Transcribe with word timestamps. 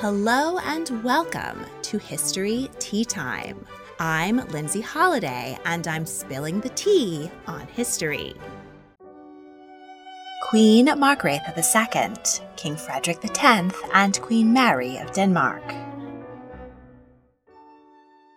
Hello 0.00 0.58
and 0.58 1.02
welcome 1.02 1.64
to 1.80 1.96
History 1.96 2.68
Tea 2.78 3.02
Time. 3.02 3.64
I'm 3.98 4.46
Lindsay 4.48 4.82
Holiday 4.82 5.58
and 5.64 5.88
I'm 5.88 6.04
spilling 6.04 6.60
the 6.60 6.68
tea 6.68 7.30
on 7.46 7.66
history. 7.68 8.34
Queen 10.42 10.88
Margrethe 10.88 11.56
II, 11.56 12.14
King 12.56 12.76
Frederik 12.76 13.24
X, 13.24 13.74
and 13.94 14.20
Queen 14.20 14.52
Mary 14.52 14.98
of 14.98 15.12
Denmark. 15.12 15.64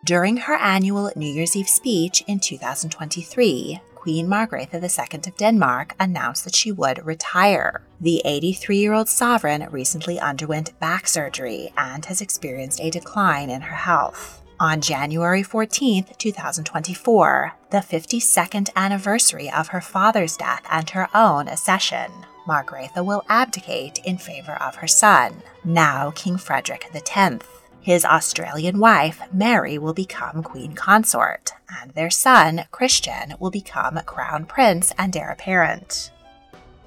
During 0.05 0.37
her 0.37 0.55
annual 0.55 1.11
New 1.17 1.29
Year's 1.29 1.57
Eve 1.57 1.67
speech 1.67 2.23
in 2.25 2.39
2023, 2.39 3.81
Queen 3.99 4.27
Margrethe 4.27 4.73
II 4.73 5.19
of 5.27 5.37
Denmark 5.37 5.93
announced 5.99 6.45
that 6.45 6.55
she 6.55 6.71
would 6.71 7.05
retire. 7.05 7.81
The 7.99 8.21
83 8.23 8.77
year 8.77 8.93
old 8.93 9.09
sovereign 9.09 9.67
recently 9.71 10.17
underwent 10.17 10.79
back 10.79 11.05
surgery 11.05 11.73
and 11.77 12.05
has 12.05 12.21
experienced 12.21 12.79
a 12.79 12.89
decline 12.89 13.49
in 13.49 13.59
her 13.59 13.75
health. 13.75 14.41
On 14.57 14.79
January 14.79 15.43
14, 15.43 16.05
2024, 16.17 17.53
the 17.71 17.77
52nd 17.79 18.69
anniversary 18.73 19.51
of 19.51 19.69
her 19.69 19.81
father's 19.81 20.37
death 20.37 20.63
and 20.71 20.89
her 20.91 21.09
own 21.13 21.49
accession, 21.49 22.09
Margrethe 22.47 23.05
will 23.05 23.25
abdicate 23.27 23.99
in 24.05 24.17
favor 24.17 24.53
of 24.61 24.75
her 24.75 24.87
son, 24.87 25.43
now 25.65 26.11
King 26.11 26.37
Frederik 26.37 26.87
X. 26.95 27.58
His 27.89 28.05
Australian 28.05 28.77
wife, 28.77 29.19
Mary, 29.33 29.79
will 29.79 29.95
become 29.95 30.43
Queen 30.43 30.73
Consort, 30.73 31.53
and 31.81 31.89
their 31.93 32.11
son, 32.11 32.65
Christian, 32.69 33.33
will 33.39 33.49
become 33.49 33.99
Crown 34.05 34.45
Prince 34.45 34.93
and 34.95 35.17
heir 35.17 35.31
apparent. 35.31 36.11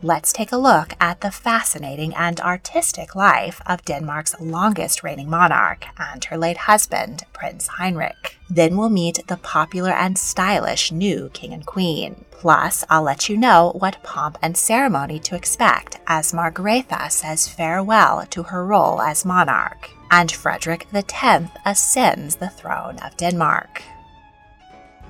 Let's 0.00 0.32
take 0.32 0.52
a 0.52 0.56
look 0.56 0.94
at 1.00 1.20
the 1.20 1.32
fascinating 1.32 2.14
and 2.14 2.38
artistic 2.40 3.16
life 3.16 3.60
of 3.66 3.84
Denmark's 3.84 4.40
longest 4.40 5.02
reigning 5.02 5.28
monarch 5.28 5.86
and 5.98 6.24
her 6.26 6.38
late 6.38 6.70
husband, 6.70 7.24
Prince 7.32 7.66
Henrik. 7.78 8.38
Then 8.48 8.76
we'll 8.76 8.88
meet 8.88 9.26
the 9.26 9.38
popular 9.38 9.90
and 9.90 10.16
stylish 10.16 10.92
new 10.92 11.30
king 11.30 11.52
and 11.52 11.66
queen. 11.66 12.26
Plus, 12.30 12.84
I'll 12.88 13.02
let 13.02 13.28
you 13.28 13.36
know 13.36 13.72
what 13.74 14.04
pomp 14.04 14.38
and 14.40 14.56
ceremony 14.56 15.18
to 15.18 15.34
expect 15.34 15.98
as 16.06 16.32
Margrethe 16.32 17.10
says 17.10 17.48
farewell 17.48 18.24
to 18.30 18.44
her 18.44 18.64
role 18.64 19.00
as 19.00 19.24
monarch 19.24 19.90
and 20.12 20.30
Frederik 20.30 20.86
X 20.92 21.50
ascends 21.64 22.36
the 22.36 22.50
throne 22.50 22.98
of 22.98 23.16
Denmark. 23.16 23.82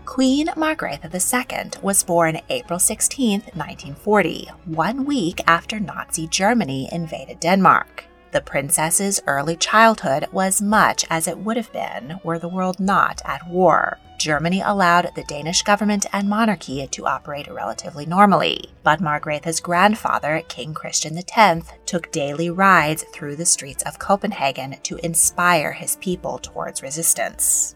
Queen 0.05 0.47
Margrethe 0.57 1.13
II 1.13 1.71
was 1.83 2.05
born 2.05 2.41
April 2.49 2.79
16, 2.79 3.41
1940, 3.41 4.49
one 4.67 5.05
week 5.05 5.41
after 5.47 5.81
Nazi 5.81 6.29
Germany 6.29 6.89
invaded 6.93 7.41
Denmark. 7.41 8.05
The 8.31 8.41
princess's 8.41 9.21
early 9.27 9.57
childhood 9.57 10.27
was 10.33 10.63
much 10.63 11.05
as 11.11 11.27
it 11.27 11.39
would 11.39 11.57
have 11.57 11.73
been 11.73 12.21
were 12.23 12.39
the 12.39 12.49
world 12.49 12.79
not 12.79 13.21
at 13.25 13.47
war. 13.49 13.99
Germany 14.23 14.61
allowed 14.61 15.11
the 15.17 15.25
Danish 15.25 15.63
government 15.63 16.07
and 16.13 16.29
monarchy 16.29 16.87
to 16.87 17.07
operate 17.07 17.51
relatively 17.51 18.07
normally, 18.07 18.71
but 18.85 19.01
Margrethe's 19.01 19.59
grandfather, 19.59 20.45
King 20.47 20.75
Christian 20.75 21.19
X, 21.19 21.67
took 21.87 22.13
daily 22.13 22.49
rides 22.49 23.03
through 23.13 23.35
the 23.35 23.45
streets 23.45 23.83
of 23.83 23.99
Copenhagen 23.99 24.77
to 24.85 25.05
inspire 25.05 25.73
his 25.73 25.97
people 25.97 26.39
towards 26.39 26.85
resistance. 26.85 27.75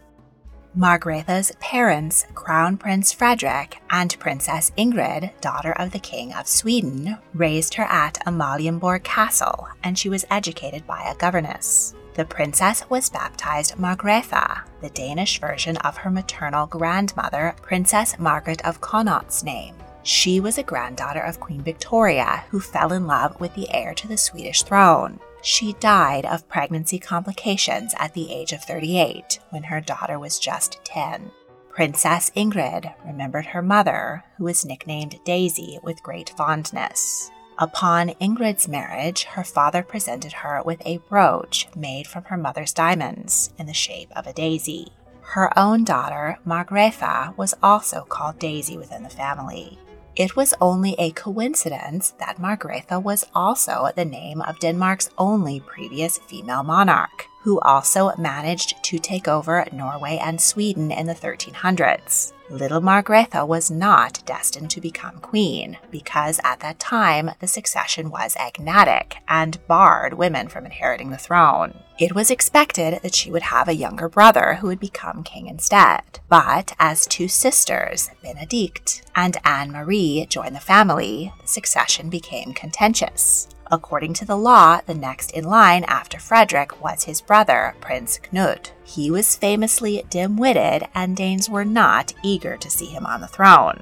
Margrethe's 0.77 1.51
parents, 1.59 2.27
Crown 2.35 2.77
Prince 2.77 3.11
Frederick 3.11 3.81
and 3.89 4.15
Princess 4.19 4.71
Ingrid, 4.77 5.31
daughter 5.41 5.71
of 5.71 5.89
the 5.89 5.97
King 5.97 6.31
of 6.35 6.47
Sweden, 6.47 7.17
raised 7.33 7.73
her 7.73 7.85
at 7.85 8.19
Amalienborg 8.27 9.03
Castle, 9.03 9.67
and 9.83 9.97
she 9.97 10.07
was 10.07 10.23
educated 10.29 10.85
by 10.85 11.01
a 11.01 11.15
governess. 11.15 11.95
The 12.13 12.25
princess 12.25 12.87
was 12.91 13.09
baptized 13.09 13.73
Margrethe, 13.79 14.61
the 14.81 14.91
Danish 14.91 15.39
version 15.41 15.77
of 15.77 15.97
her 15.97 16.11
maternal 16.11 16.67
grandmother, 16.67 17.55
Princess 17.63 18.19
Margaret 18.19 18.63
of 18.63 18.79
Connaught's 18.79 19.43
name. 19.43 19.73
She 20.03 20.39
was 20.39 20.59
a 20.59 20.63
granddaughter 20.63 21.21
of 21.21 21.39
Queen 21.39 21.63
Victoria, 21.63 22.43
who 22.51 22.59
fell 22.59 22.93
in 22.93 23.07
love 23.07 23.39
with 23.39 23.55
the 23.55 23.73
heir 23.73 23.95
to 23.95 24.07
the 24.07 24.15
Swedish 24.15 24.61
throne. 24.61 25.19
She 25.41 25.73
died 25.73 26.25
of 26.25 26.47
pregnancy 26.49 26.99
complications 26.99 27.93
at 27.97 28.13
the 28.13 28.31
age 28.31 28.53
of 28.53 28.63
38 28.63 29.39
when 29.51 29.63
her 29.63 29.79
daughter 29.81 30.19
was 30.19 30.39
just 30.39 30.79
10. 30.83 31.31
Princess 31.69 32.31
Ingrid 32.35 32.93
remembered 33.05 33.47
her 33.47 33.61
mother, 33.61 34.23
who 34.37 34.45
was 34.45 34.65
nicknamed 34.65 35.19
Daisy, 35.25 35.77
with 35.83 36.01
great 36.01 36.31
fondness. 36.31 37.29
Upon 37.59 38.09
Ingrid's 38.21 38.67
marriage, 38.67 39.23
her 39.23 39.43
father 39.43 39.83
presented 39.83 40.33
her 40.33 40.61
with 40.63 40.81
a 40.85 40.99
brooch 41.09 41.67
made 41.75 42.07
from 42.07 42.23
her 42.25 42.37
mother's 42.37 42.73
diamonds 42.73 43.51
in 43.57 43.65
the 43.65 43.73
shape 43.73 44.11
of 44.15 44.27
a 44.27 44.33
daisy. 44.33 44.87
Her 45.21 45.57
own 45.57 45.83
daughter, 45.83 46.39
Margrethe, 46.45 47.35
was 47.35 47.53
also 47.61 48.01
called 48.01 48.39
Daisy 48.39 48.77
within 48.77 49.03
the 49.03 49.09
family. 49.09 49.77
It 50.17 50.35
was 50.35 50.55
only 50.59 50.95
a 50.97 51.11
coincidence 51.11 52.15
that 52.17 52.39
Margrethe 52.39 53.03
was 53.03 53.23
also 53.35 53.89
the 53.95 54.03
name 54.03 54.41
of 54.41 54.59
Denmark's 54.59 55.11
only 55.15 55.59
previous 55.59 56.17
female 56.17 56.63
monarch, 56.63 57.27
who 57.41 57.59
also 57.59 58.11
managed 58.17 58.83
to 58.85 58.97
take 58.97 59.27
over 59.27 59.63
Norway 59.71 60.17
and 60.17 60.41
Sweden 60.41 60.89
in 60.89 61.05
the 61.05 61.13
1300s. 61.13 62.33
Little 62.49 62.79
Margrethe 62.79 63.45
was 63.45 63.69
not 63.69 64.23
destined 64.25 64.69
to 64.71 64.79
become 64.79 65.19
queen 65.19 65.77
because 65.91 66.39
at 66.45 66.61
that 66.61 66.79
time 66.79 67.31
the 67.39 67.47
succession 67.47 68.09
was 68.09 68.37
agnatic 68.37 69.17
and 69.27 69.59
barred 69.67 70.13
women 70.13 70.47
from 70.47 70.65
inheriting 70.65 71.09
the 71.09 71.17
throne. 71.17 71.73
It 71.99 72.15
was 72.15 72.31
expected 72.31 73.01
that 73.03 73.13
she 73.13 73.31
would 73.31 73.41
have 73.41 73.67
a 73.67 73.75
younger 73.75 74.07
brother 74.07 74.55
who 74.55 74.67
would 74.67 74.79
become 74.79 75.23
king 75.23 75.47
instead. 75.47 76.21
But 76.29 76.73
as 76.79 77.05
two 77.05 77.27
sisters, 77.27 78.11
Benedict 78.23 79.03
and 79.13 79.35
Anne 79.43 79.71
Marie, 79.71 80.25
joined 80.29 80.55
the 80.55 80.61
family, 80.61 81.33
the 81.41 81.47
succession 81.47 82.09
became 82.09 82.53
contentious. 82.53 83.49
According 83.69 84.13
to 84.15 84.25
the 84.25 84.37
law, 84.37 84.79
the 84.85 84.93
next 84.93 85.31
in 85.31 85.43
line 85.43 85.83
after 85.85 86.19
Frederick 86.19 86.81
was 86.81 87.03
his 87.03 87.19
brother, 87.19 87.75
Prince 87.81 88.19
Knud. 88.19 88.71
He 88.83 89.11
was 89.11 89.35
famously 89.35 90.05
dim 90.09 90.37
witted, 90.37 90.87
and 90.95 91.17
Danes 91.17 91.49
were 91.49 91.65
not 91.65 92.13
eager 92.23 92.55
to 92.55 92.69
see 92.69 92.85
him 92.85 93.05
on 93.05 93.19
the 93.19 93.27
throne. 93.27 93.81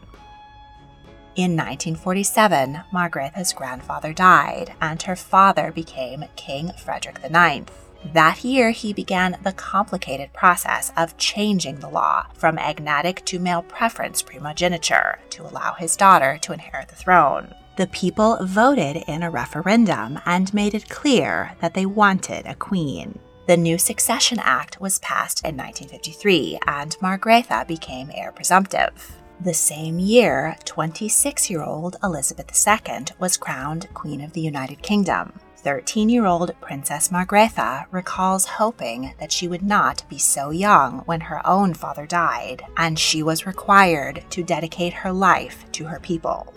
In 1.35 1.51
1947, 1.51 2.81
Margrethe's 2.91 3.53
grandfather 3.53 4.13
died, 4.13 4.73
and 4.81 5.01
her 5.03 5.15
father 5.15 5.71
became 5.71 6.25
King 6.35 6.71
Frederick 6.83 7.19
IX. 7.23 7.71
That 8.13 8.43
year, 8.43 8.71
he 8.71 8.93
began 8.93 9.38
the 9.43 9.51
complicated 9.51 10.31
process 10.33 10.91
of 10.95 11.17
changing 11.17 11.79
the 11.79 11.89
law 11.89 12.27
from 12.33 12.57
agnatic 12.57 13.23
to 13.25 13.39
male 13.39 13.63
preference 13.63 14.21
primogeniture 14.21 15.19
to 15.31 15.43
allow 15.43 15.73
his 15.73 15.95
daughter 15.95 16.39
to 16.41 16.53
inherit 16.53 16.88
the 16.88 16.95
throne 16.95 17.53
the 17.75 17.88
people 17.88 18.38
voted 18.42 19.04
in 19.07 19.24
a 19.24 19.30
referendum 19.30 20.19
and 20.25 20.54
made 20.54 20.74
it 20.74 20.89
clear 20.89 21.56
that 21.60 21.74
they 21.74 21.86
wanted 21.86 22.45
a 22.45 22.56
queen. 22.56 23.19
The 23.48 23.57
new 23.57 23.77
Succession 23.77 24.39
Act 24.42 24.81
was 24.81 25.00
passed 25.00 25.45
in 25.45 25.56
1953, 25.57 26.60
and 26.66 26.98
Margrethe 27.00 27.68
became 27.68 28.10
heir 28.13 28.31
presumptive. 28.31 29.18
The 29.42 29.54
same 29.54 30.00
year, 30.00 30.56
26 30.63 31.50
year 31.50 31.62
old 31.62 31.98
Elizabeth 32.01 32.50
II 32.68 33.06
was 33.19 33.38
crowned 33.38 33.94
Queen 33.94 34.22
of 34.22 34.31
the 34.33 34.42
United 34.42 34.81
Kingdom. 34.81 35.33
13 35.57 36.10
year 36.10 36.25
old 36.25 36.51
Princess 36.62 37.10
Margrethe 37.10 37.86
recalls 37.92 38.45
hoping 38.45 39.13
that 39.19 39.31
she 39.31 39.48
would 39.48 39.63
not 39.63 40.07
be 40.07 40.18
so 40.18 40.51
young 40.51 41.00
when 41.00 41.19
her 41.19 41.45
own 41.45 41.74
father 41.74 42.06
died, 42.06 42.63
and 42.77 42.98
she 42.98 43.22
was 43.22 43.45
required 43.45 44.24
to 44.30 44.44
dedicate 44.44 44.94
her 44.94 45.12
life 45.12 45.66
to 45.74 45.86
her 45.86 46.00
people. 46.00 46.54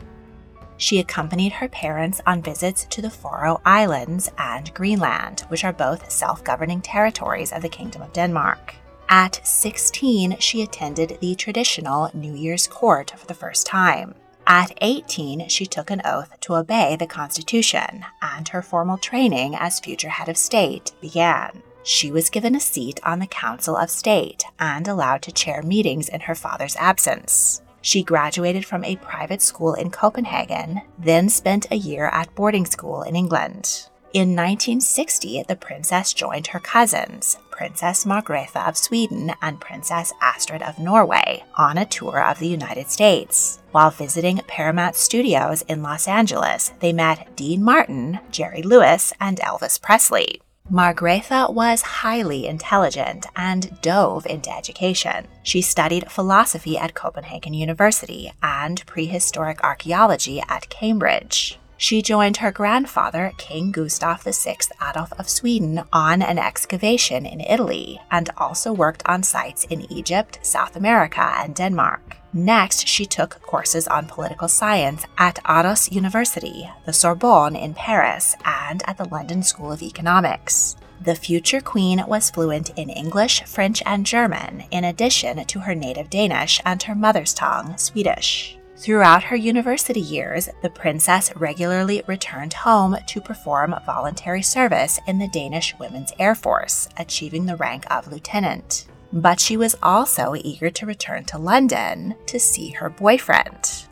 She 0.79 1.01
accompanied 1.01 1.53
her 1.55 1.69
parents 1.69 2.21
on 2.25 2.41
visits 2.41 2.87
to 2.91 3.03
the 3.03 3.11
Faroe 3.11 3.61
Islands 3.67 4.31
and 4.39 4.73
Greenland, 4.73 5.41
which 5.49 5.65
are 5.65 5.73
both 5.73 6.11
self 6.11 6.43
governing 6.45 6.81
territories 6.81 7.53
of 7.53 7.63
the 7.63 7.69
Kingdom 7.69 8.01
of 8.01 8.13
Denmark. 8.13 8.77
At 9.09 9.41
16, 9.47 10.39
she 10.39 10.63
attended 10.63 11.19
the 11.21 11.35
traditional 11.35 12.11
New 12.15 12.35
Year's 12.35 12.69
court 12.69 13.13
for 13.17 13.27
the 13.27 13.35
first 13.35 13.67
time. 13.67 14.15
At 14.47 14.73
18, 14.81 15.49
she 15.49 15.67
took 15.67 15.91
an 15.91 16.01
oath 16.05 16.39
to 16.41 16.55
obey 16.55 16.97
the 16.97 17.07
Constitution, 17.07 18.05
and 18.23 18.49
her 18.49 18.63
formal 18.63 18.99
training 18.99 19.57
as 19.57 19.81
future 19.81 20.09
head 20.09 20.29
of 20.29 20.37
state 20.37 20.93
began. 21.01 21.63
She 21.83 22.13
was 22.13 22.31
given 22.31 22.55
a 22.55 22.61
seat 22.61 23.01
on 23.03 23.19
the 23.19 23.27
Council 23.27 23.77
of 23.77 23.91
State 23.91 24.45
and 24.61 24.87
allowed 24.87 25.23
to 25.23 25.33
chair 25.33 25.63
meetings 25.63 26.09
in 26.09 26.21
her 26.21 26.35
father's 26.35 26.77
absence. 26.77 27.63
She 27.89 28.03
graduated 28.03 28.67
from 28.67 28.85
a 28.85 28.97
private 28.97 29.41
school 29.41 29.73
in 29.73 29.89
Copenhagen, 29.91 30.83
then 30.99 31.31
spent 31.31 31.71
a 31.71 31.75
year 31.75 32.11
at 32.13 32.35
boarding 32.35 32.67
school 32.67 33.01
in 33.01 33.17
England. 33.17 33.89
In 34.13 34.37
1960, 34.37 35.45
the 35.49 35.57
princess 35.57 36.13
joined 36.13 36.49
her 36.49 36.61
cousins, 36.61 37.39
Princess 37.51 38.05
Margrethe 38.05 38.69
of 38.69 38.77
Sweden 38.77 39.33
and 39.41 39.59
Princess 39.59 40.13
Astrid 40.21 40.61
of 40.61 40.79
Norway, 40.79 41.45
on 41.57 41.79
a 41.79 41.87
tour 41.87 42.23
of 42.23 42.41
the 42.41 42.49
United 42.49 42.91
States. 42.91 43.59
While 43.71 43.91
visiting 43.91 44.43
Paramount 44.47 44.95
Studios 44.95 45.63
in 45.63 45.83
Los 45.83 46.07
Angeles, 46.07 46.75
they 46.81 46.93
met 46.93 47.35
Dean 47.37 47.65
Martin, 47.65 48.21
Jerry 48.31 48.61
Lewis, 48.61 49.15
and 49.19 49.41
Elvis 49.41 49.81
Presley. 49.81 50.43
Margrethe 50.71 51.55
was 51.55 51.81
highly 51.81 52.47
intelligent 52.47 53.25
and 53.35 53.81
dove 53.81 54.27
into 54.27 54.55
education. 54.55 55.27
She 55.43 55.63
studied 55.63 56.11
philosophy 56.11 56.77
at 56.77 56.95
Copenhagen 56.95 57.55
University 57.55 58.33
and 58.43 58.85
prehistoric 58.85 59.65
archaeology 59.65 60.43
at 60.47 60.69
Cambridge. 60.69 61.59
She 61.79 62.03
joined 62.03 62.39
her 62.39 62.53
grandfather, 62.53 63.33
King 63.39 63.73
Gustav 63.73 64.25
VI 64.25 64.59
Adolf 64.91 65.13
of 65.19 65.31
Sweden, 65.31 65.85
on 65.91 66.21
an 66.21 66.39
excavation 66.39 67.25
in 67.25 67.41
Italy 67.41 67.99
and 68.11 68.29
also 68.37 68.71
worked 68.71 69.03
on 69.07 69.23
sites 69.23 69.65
in 69.71 69.91
Egypt, 69.91 70.39
South 70.43 70.77
America, 70.77 71.33
and 71.39 71.55
Denmark. 71.55 72.18
Next, 72.33 72.87
she 72.87 73.07
took 73.07 73.41
courses 73.43 73.89
on 73.89 74.07
political 74.07 74.49
science 74.49 75.05
at 75.17 75.43
Aarhus 75.45 75.91
University, 75.91 76.69
the 76.85 76.93
Sorbonne 76.93 77.57
in 77.57 77.75
Paris, 77.75 78.37
and 78.45 78.83
at 78.87 78.99
the 78.99 79.09
London 79.09 79.43
School 79.43 79.73
of 79.73 79.83
Economics. 79.83 80.77
The 81.01 81.15
future 81.15 81.61
queen 81.61 82.05
was 82.07 82.31
fluent 82.31 82.71
in 82.77 82.91
English, 82.91 83.45
French, 83.45 83.83
and 83.87 84.05
German, 84.05 84.65
in 84.71 84.85
addition 84.85 85.45
to 85.45 85.61
her 85.61 85.75
native 85.75 86.11
Danish 86.11 86.61
and 86.67 86.83
her 86.83 86.95
mother's 86.95 87.33
tongue, 87.33 87.77
Swedish. 87.79 88.59
Throughout 88.77 89.25
her 89.25 89.37
university 89.37 90.01
years, 90.01 90.49
the 90.63 90.71
princess 90.71 91.35
regularly 91.35 92.03
returned 92.07 92.53
home 92.53 92.97
to 93.09 93.21
perform 93.21 93.75
voluntary 93.87 94.43
service 94.43 95.01
in 95.07 95.19
the 95.19 95.29
Danish 95.29 95.75
Women's 95.79 96.13
Air 96.19 96.35
Force, 96.35 96.89
achieving 96.97 97.47
the 97.47 97.57
rank 97.57 97.91
of 97.91 98.13
lieutenant. 98.13 98.87
But 99.13 99.41
she 99.41 99.57
was 99.57 99.77
also 99.83 100.35
eager 100.37 100.71
to 100.71 100.87
return 100.87 101.25
to 101.27 101.39
London 101.39 102.15
to 102.27 102.39
see 102.39 102.71
her 102.71 102.91
boyfriend. 102.91 103.87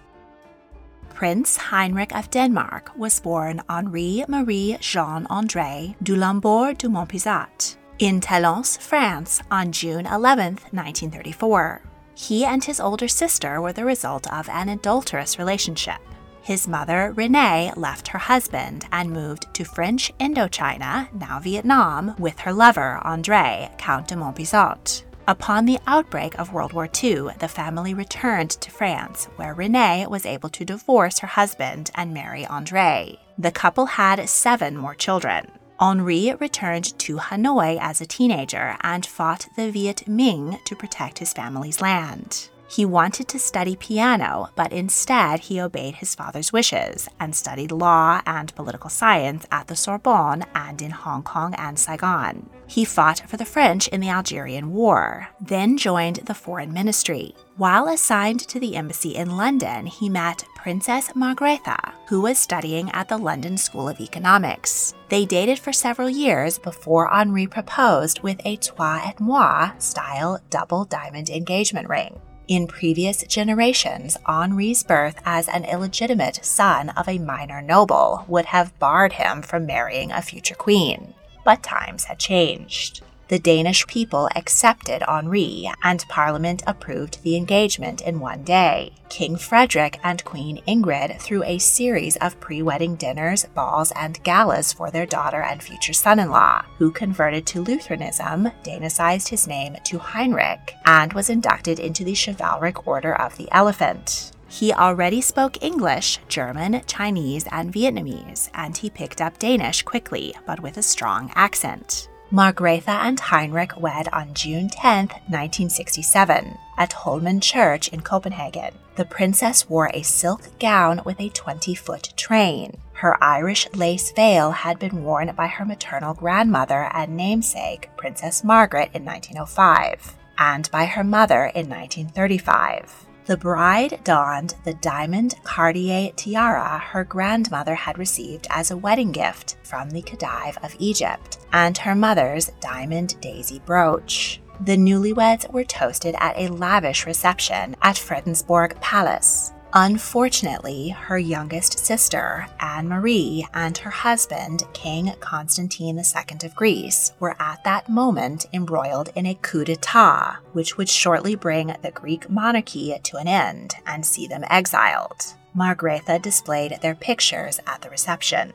Prince 1.09 1.57
Henrik 1.57 2.15
of 2.15 2.31
Denmark 2.31 2.93
was 2.97 3.21
born 3.21 3.63
Henri 3.71 4.25
Marie 4.29 4.77
Jean 4.81 5.27
Andre 5.31 5.97
du 6.03 6.15
Laborde 6.15 6.77
du 6.77 6.89
Monpezat 6.91 7.77
in 7.99 8.21
Talence, 8.21 8.77
France 8.77 9.43
on 9.51 9.73
June 9.73 10.05
11, 10.05 10.59
1934. 10.71 11.81
He 12.15 12.45
and 12.45 12.63
his 12.63 12.81
older 12.81 13.09
sister 13.09 13.61
were 13.61 13.73
the 13.73 13.85
result 13.85 14.31
of 14.33 14.49
an 14.51 14.69
adulterous 14.69 15.39
relationship. 15.39 16.01
His 16.43 16.69
mother, 16.69 17.13
Renee, 17.17 17.73
left 17.77 18.09
her 18.09 18.19
husband 18.19 18.87
and 18.93 19.11
moved 19.11 19.47
to 19.55 19.65
French 19.65 20.13
Indochina, 20.21 21.13
now 21.13 21.41
Vietnam, 21.41 22.15
with 22.19 22.39
her 22.41 22.53
lover, 22.53 23.01
Andre, 23.03 23.71
Count 23.79 24.09
de 24.09 24.15
Monpezat. 24.15 25.03
Upon 25.29 25.65
the 25.65 25.81
outbreak 25.89 26.39
of 26.39 26.53
World 26.53 26.73
War 26.73 26.89
II, 27.03 27.31
the 27.41 27.49
family 27.49 27.95
returned 27.95 28.51
to 28.51 28.71
France, 28.71 29.25
where 29.35 29.55
Renee 29.55 30.07
was 30.09 30.25
able 30.25 30.49
to 30.51 30.65
divorce 30.65 31.19
her 31.19 31.27
husband 31.27 31.91
and 31.97 32.15
marry 32.15 32.47
Andre. 32.47 33.19
The 33.37 33.51
couple 33.51 33.87
had 33.87 34.29
seven 34.29 34.77
more 34.77 34.95
children. 34.95 35.51
Henri 35.81 36.33
returned 36.39 36.97
to 37.01 37.17
Hanoi 37.17 37.77
as 37.81 38.01
a 38.01 38.07
teenager 38.07 38.77
and 38.83 39.05
fought 39.05 39.49
the 39.57 39.69
Viet 39.73 40.05
Minh 40.07 40.63
to 40.65 40.77
protect 40.77 41.19
his 41.19 41.33
family's 41.33 41.81
land. 41.81 42.49
He 42.69 42.85
wanted 42.85 43.29
to 43.29 43.39
study 43.39 43.77
piano, 43.77 44.51
but 44.57 44.73
instead 44.73 45.41
he 45.41 45.61
obeyed 45.61 45.97
his 45.97 46.15
father's 46.15 46.53
wishes 46.53 47.09
and 47.21 47.35
studied 47.35 47.71
law 47.71 48.21
and 48.27 48.55
political 48.55 48.91
science 48.91 49.47
at 49.53 49.69
the 49.69 49.77
Sorbonne 49.77 50.45
and 50.55 50.83
in 50.83 50.91
Hong 50.91 51.23
Kong 51.23 51.55
and 51.55 51.79
Saigon. 51.79 52.51
He 52.67 52.85
fought 52.85 53.23
for 53.29 53.37
the 53.37 53.45
French 53.45 53.87
in 53.89 54.01
the 54.01 54.09
Algerian 54.09 54.73
War, 54.73 55.29
then 55.41 55.77
joined 55.77 56.17
the 56.17 56.35
foreign 56.35 56.73
ministry. 56.73 57.35
While 57.57 57.89
assigned 57.89 58.41
to 58.49 58.59
the 58.59 58.75
embassy 58.75 59.15
in 59.15 59.37
London, 59.37 59.87
he 59.87 60.09
met 60.09 60.45
Princess 60.57 61.13
Margrethe, 61.15 61.93
who 62.09 62.21
was 62.21 62.39
studying 62.39 62.91
at 62.91 63.09
the 63.09 63.17
London 63.17 63.57
School 63.57 63.89
of 63.89 64.01
Economics. 64.01 64.95
They 65.09 65.25
dated 65.25 65.61
for 65.61 65.73
several 65.73 66.11
years 66.11 66.59
before 66.59 67.09
Henri 67.13 67.47
proposed 67.47 68.23
with 68.23 68.41
a 68.45 68.57
toi 68.57 69.01
et 69.05 69.21
moi 69.21 69.71
style 69.79 70.41
double 70.51 70.85
diamond 70.85 71.31
engagement 71.31 71.89
ring. 71.89 72.21
In 72.49 72.69
previous 72.69 73.25
generations, 73.25 74.17
Henri's 74.25 74.85
birth 74.85 75.21
as 75.25 75.49
an 75.49 75.65
illegitimate 75.65 76.45
son 76.45 76.91
of 76.91 77.09
a 77.09 77.19
minor 77.19 77.61
noble 77.61 78.25
would 78.29 78.47
have 78.47 78.79
barred 78.79 79.15
him 79.15 79.43
from 79.43 79.67
marrying 79.67 80.13
a 80.13 80.23
future 80.23 80.55
queen. 80.55 81.15
But 81.45 81.65
times 81.65 82.05
had 82.05 82.21
changed. 82.21 83.03
The 83.29 83.41
Danish 83.41 83.85
people 83.89 84.29
accepted 84.37 85.03
Henri, 85.03 85.69
and 85.83 86.05
Parliament 86.09 86.63
approved 86.65 87.25
the 87.25 87.37
engagement 87.37 88.01
in 88.03 88.21
one 88.21 88.45
day. 88.45 88.93
King 89.09 89.37
Frederick 89.37 89.99
and 90.05 90.25
Queen 90.25 90.63
Ingrid 90.69 91.21
threw 91.21 91.43
a 91.43 91.59
series 91.59 92.15
of 92.19 92.39
pre 92.39 92.63
wedding 92.63 92.95
dinners, 92.95 93.45
balls, 93.47 93.93
and 93.97 94.23
galas 94.23 94.73
for 94.73 94.93
their 94.93 95.07
daughter 95.07 95.43
and 95.43 95.61
future 95.61 95.93
son 95.93 96.21
in 96.21 96.31
law, 96.31 96.65
who 96.79 96.93
converted 96.93 97.47
to 97.47 97.63
Lutheranism, 97.63 98.53
Danicized 98.63 99.29
his 99.29 99.49
name 99.49 99.77
to 99.83 99.99
Henrik, 99.99 100.75
and 100.85 101.13
was 101.13 101.29
inducted 101.29 101.81
into 101.81 102.05
the 102.05 102.15
Chivalric 102.15 102.87
Order 102.87 103.17
of 103.21 103.37
the 103.37 103.49
Elephant. 103.51 104.31
He 104.49 104.73
already 104.73 105.21
spoke 105.21 105.61
English, 105.61 106.21
German, 106.29 106.83
Chinese, 106.87 107.47
and 107.51 107.75
Vietnamese, 107.75 108.51
and 108.55 108.77
he 108.77 108.89
picked 108.89 109.21
up 109.21 109.41
Danish 109.41 109.83
quickly, 109.83 110.33
but 110.47 110.61
with 110.61 110.77
a 110.77 110.83
strong 110.83 111.33
accent. 111.35 112.09
Margrethe 112.33 112.89
and 112.89 113.21
Henrik 113.21 113.81
wed 113.81 114.09
on 114.13 114.35
June 114.35 114.69
10, 114.69 115.07
1967, 115.29 116.59
at 116.77 116.93
Holmen 116.93 117.41
Church 117.41 117.87
in 117.89 118.01
Copenhagen. 118.01 118.75
The 118.97 119.05
princess 119.05 119.69
wore 119.69 119.91
a 119.95 120.03
silk 120.03 120.59
gown 120.59 121.03
with 121.05 121.21
a 121.21 121.29
20 121.29 121.77
foot 121.77 122.13
train. 122.17 122.79
Her 122.95 123.23
Irish 123.23 123.69
lace 123.75 124.11
veil 124.11 124.51
had 124.51 124.81
been 124.81 125.05
worn 125.05 125.33
by 125.37 125.47
her 125.47 125.65
maternal 125.65 126.15
grandmother 126.15 126.91
and 126.93 127.17
namesake, 127.17 127.91
Princess 127.97 128.43
Margaret, 128.43 128.91
in 128.93 129.05
1905, 129.05 130.17
and 130.37 130.69
by 130.73 130.87
her 130.87 131.05
mother 131.05 131.45
in 131.55 131.69
1935. 131.69 133.06
The 133.27 133.37
bride 133.37 134.05
donned 134.05 134.55
the 134.63 134.75
diamond 134.75 135.35
Cartier 135.43 136.13
tiara 136.15 136.79
her 136.79 137.03
grandmother 137.03 137.75
had 137.75 137.99
received 137.99 138.47
as 138.51 138.71
a 138.71 138.77
wedding 138.77 139.11
gift 139.11 139.57
from 139.65 139.91
the 139.91 140.03
Khedive 140.03 140.57
of 140.63 140.77
Egypt, 140.79 141.39
and 141.53 141.77
her 141.77 141.97
mother's 141.97 142.53
diamond 142.61 143.21
daisy 143.21 143.61
brooch. 143.67 144.41
The 144.61 144.77
newlyweds 144.77 145.53
were 145.53 145.65
toasted 145.65 146.15
at 146.21 146.39
a 146.39 146.53
lavish 146.53 147.05
reception 147.05 147.75
at 147.83 147.97
Fredensborg 147.97 148.81
Palace. 148.81 149.53
Unfortunately, 149.79 150.89
her 150.89 151.19
youngest 151.19 151.79
sister, 151.79 152.47
Anne 152.61 152.89
Marie, 152.89 153.47
and 153.53 153.77
her 153.77 153.91
husband, 153.91 154.63
King 154.73 155.13
Constantine 155.21 155.99
II 155.99 156.39
of 156.45 156.57
Greece, 156.57 157.13
were 157.21 157.37
at 157.39 157.63
that 157.65 157.87
moment 157.87 158.47
embroiled 158.55 159.11
in 159.15 159.27
a 159.27 159.35
coup 159.43 159.67
d'etat, 159.67 160.39
which 160.55 160.79
would 160.79 160.89
shortly 160.89 161.35
bring 161.35 161.77
the 161.83 161.91
Greek 161.91 162.31
monarchy 162.31 162.99
to 163.03 163.19
an 163.19 163.29
end 163.29 163.75
and 163.87 164.07
see 164.07 164.27
them 164.27 164.45
exiled. 164.49 165.35
Margrethe 165.55 166.23
displayed 166.23 166.79
their 166.81 166.95
pictures 166.95 167.61
at 167.67 167.83
the 167.83 167.91
reception. 167.91 168.55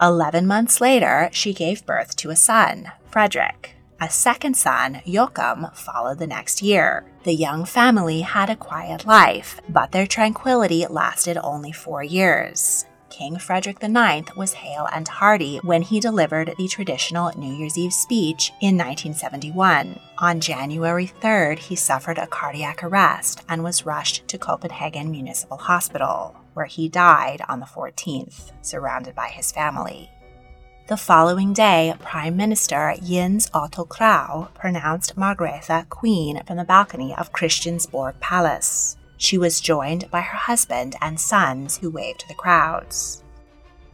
Eleven 0.00 0.46
months 0.46 0.80
later, 0.80 1.28
she 1.32 1.52
gave 1.52 1.84
birth 1.84 2.16
to 2.16 2.30
a 2.30 2.36
son, 2.36 2.90
Frederick. 3.10 3.74
A 4.00 4.08
second 4.08 4.56
son, 4.56 5.02
Joachim, 5.04 5.66
followed 5.74 6.18
the 6.18 6.26
next 6.26 6.62
year. 6.62 7.04
The 7.26 7.34
young 7.34 7.64
family 7.64 8.20
had 8.20 8.50
a 8.50 8.54
quiet 8.54 9.04
life, 9.04 9.60
but 9.68 9.90
their 9.90 10.06
tranquility 10.06 10.86
lasted 10.88 11.36
only 11.36 11.72
four 11.72 12.04
years. 12.04 12.86
King 13.10 13.36
Frederick 13.36 13.82
IX 13.82 14.36
was 14.36 14.52
hale 14.52 14.86
and 14.92 15.08
hearty 15.08 15.58
when 15.64 15.82
he 15.82 15.98
delivered 15.98 16.54
the 16.56 16.68
traditional 16.68 17.32
New 17.36 17.52
Year's 17.52 17.76
Eve 17.76 17.92
speech 17.92 18.52
in 18.60 18.76
1971. 18.76 19.98
On 20.18 20.38
January 20.38 21.10
3rd, 21.20 21.58
he 21.58 21.74
suffered 21.74 22.18
a 22.18 22.28
cardiac 22.28 22.84
arrest 22.84 23.42
and 23.48 23.64
was 23.64 23.84
rushed 23.84 24.28
to 24.28 24.38
Copenhagen 24.38 25.10
Municipal 25.10 25.56
Hospital, 25.56 26.36
where 26.54 26.66
he 26.66 26.88
died 26.88 27.42
on 27.48 27.58
the 27.58 27.66
14th, 27.66 28.52
surrounded 28.62 29.16
by 29.16 29.26
his 29.26 29.50
family. 29.50 30.12
The 30.88 30.96
following 30.96 31.52
day, 31.52 31.92
Prime 31.98 32.36
Minister 32.36 32.94
Jens 33.02 33.50
Otto 33.52 33.84
Krag 33.84 34.54
pronounced 34.54 35.16
Margrethe 35.16 35.88
queen 35.88 36.40
from 36.46 36.58
the 36.58 36.64
balcony 36.64 37.12
of 37.12 37.32
Christiansborg 37.32 38.20
Palace. 38.20 38.96
She 39.16 39.36
was 39.36 39.60
joined 39.60 40.08
by 40.12 40.20
her 40.20 40.36
husband 40.36 40.94
and 41.02 41.18
sons 41.18 41.78
who 41.78 41.90
waved 41.90 42.20
to 42.20 42.28
the 42.28 42.34
crowds. 42.34 43.24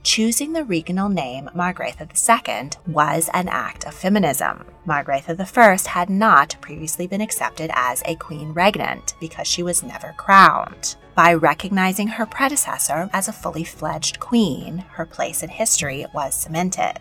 Choosing 0.02 0.52
the 0.52 0.64
regnal 0.64 1.12
name 1.12 1.48
Margrethe 1.54 2.00
II 2.00 2.70
was 2.92 3.30
an 3.32 3.46
act 3.48 3.86
of 3.86 3.94
feminism. 3.94 4.64
Margrethe 4.84 5.38
I 5.38 5.90
had 5.90 6.10
not 6.10 6.56
previously 6.60 7.06
been 7.06 7.20
accepted 7.20 7.70
as 7.72 8.02
a 8.04 8.16
queen 8.16 8.52
regnant 8.52 9.14
because 9.20 9.46
she 9.46 9.62
was 9.62 9.84
never 9.84 10.12
crowned. 10.16 10.96
By 11.14 11.34
recognizing 11.34 12.08
her 12.08 12.26
predecessor 12.26 13.10
as 13.12 13.28
a 13.28 13.32
fully 13.32 13.62
fledged 13.62 14.18
queen, 14.18 14.78
her 14.94 15.06
place 15.06 15.44
in 15.44 15.50
history 15.50 16.04
was 16.12 16.34
cemented. 16.34 16.98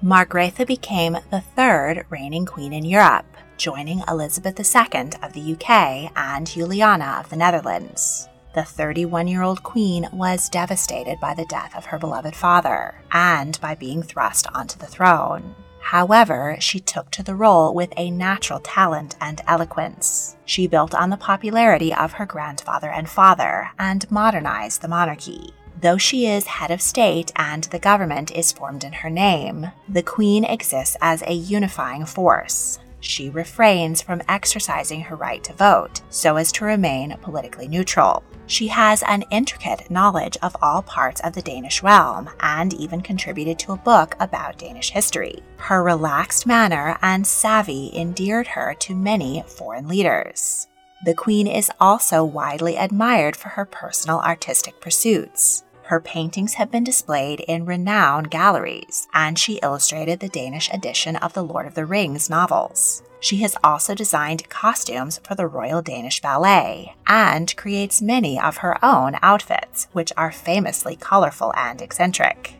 Margrethe 0.00 0.66
became 0.68 1.16
the 1.32 1.40
third 1.40 2.06
reigning 2.10 2.46
queen 2.46 2.72
in 2.72 2.84
Europe, 2.84 3.26
joining 3.56 4.04
Elizabeth 4.06 4.60
II 4.60 5.10
of 5.20 5.32
the 5.32 5.54
UK 5.54 6.12
and 6.14 6.46
Juliana 6.46 7.16
of 7.18 7.30
the 7.30 7.36
Netherlands. 7.36 8.28
The 8.54 8.62
31 8.62 9.26
year 9.26 9.42
old 9.42 9.64
queen 9.64 10.08
was 10.12 10.48
devastated 10.48 11.18
by 11.18 11.34
the 11.34 11.44
death 11.46 11.74
of 11.76 11.86
her 11.86 11.98
beloved 11.98 12.36
father 12.36 13.02
and 13.10 13.60
by 13.60 13.74
being 13.74 14.00
thrust 14.00 14.46
onto 14.54 14.78
the 14.78 14.86
throne. 14.86 15.56
However, 15.80 16.56
she 16.60 16.78
took 16.78 17.10
to 17.10 17.24
the 17.24 17.34
role 17.34 17.74
with 17.74 17.92
a 17.96 18.12
natural 18.12 18.60
talent 18.60 19.16
and 19.20 19.42
eloquence. 19.48 20.36
She 20.44 20.68
built 20.68 20.94
on 20.94 21.10
the 21.10 21.16
popularity 21.16 21.92
of 21.92 22.12
her 22.12 22.26
grandfather 22.26 22.90
and 22.90 23.08
father 23.08 23.70
and 23.76 24.08
modernized 24.08 24.82
the 24.82 24.88
monarchy. 24.88 25.52
Though 25.80 25.98
she 25.98 26.26
is 26.26 26.46
head 26.46 26.70
of 26.70 26.80
state 26.80 27.32
and 27.34 27.64
the 27.64 27.80
government 27.80 28.30
is 28.30 28.52
formed 28.52 28.84
in 28.84 28.92
her 28.92 29.10
name, 29.10 29.72
the 29.88 30.02
Queen 30.02 30.44
exists 30.44 30.96
as 31.02 31.22
a 31.22 31.34
unifying 31.34 32.06
force, 32.06 32.78
she 33.04 33.30
refrains 33.30 34.02
from 34.02 34.22
exercising 34.28 35.00
her 35.02 35.16
right 35.16 35.42
to 35.44 35.52
vote 35.52 36.00
so 36.10 36.36
as 36.36 36.50
to 36.52 36.64
remain 36.64 37.16
politically 37.22 37.68
neutral. 37.68 38.22
She 38.46 38.68
has 38.68 39.02
an 39.04 39.24
intricate 39.30 39.90
knowledge 39.90 40.36
of 40.42 40.56
all 40.60 40.82
parts 40.82 41.20
of 41.22 41.32
the 41.32 41.42
Danish 41.42 41.82
realm 41.82 42.28
and 42.40 42.74
even 42.74 43.00
contributed 43.00 43.58
to 43.60 43.72
a 43.72 43.78
book 43.78 44.16
about 44.20 44.58
Danish 44.58 44.90
history. 44.90 45.42
Her 45.56 45.82
relaxed 45.82 46.46
manner 46.46 46.98
and 47.02 47.26
savvy 47.26 47.90
endeared 47.96 48.48
her 48.48 48.74
to 48.80 48.94
many 48.94 49.42
foreign 49.46 49.88
leaders. 49.88 50.68
The 51.04 51.14
Queen 51.14 51.46
is 51.46 51.70
also 51.80 52.24
widely 52.24 52.76
admired 52.76 53.36
for 53.36 53.50
her 53.50 53.64
personal 53.64 54.20
artistic 54.20 54.80
pursuits. 54.80 55.63
Her 55.84 56.00
paintings 56.00 56.54
have 56.54 56.70
been 56.70 56.82
displayed 56.82 57.40
in 57.40 57.66
renowned 57.66 58.30
galleries, 58.30 59.06
and 59.12 59.38
she 59.38 59.60
illustrated 59.62 60.18
the 60.18 60.30
Danish 60.30 60.70
edition 60.72 61.14
of 61.16 61.34
the 61.34 61.44
Lord 61.44 61.66
of 61.66 61.74
the 61.74 61.84
Rings 61.84 62.30
novels. 62.30 63.02
She 63.20 63.38
has 63.38 63.56
also 63.62 63.94
designed 63.94 64.48
costumes 64.48 65.20
for 65.22 65.34
the 65.34 65.46
Royal 65.46 65.82
Danish 65.82 66.22
Ballet 66.22 66.94
and 67.06 67.54
creates 67.56 68.00
many 68.00 68.40
of 68.40 68.58
her 68.58 68.82
own 68.82 69.16
outfits, 69.20 69.88
which 69.92 70.12
are 70.16 70.32
famously 70.32 70.96
colorful 70.96 71.52
and 71.54 71.82
eccentric. 71.82 72.54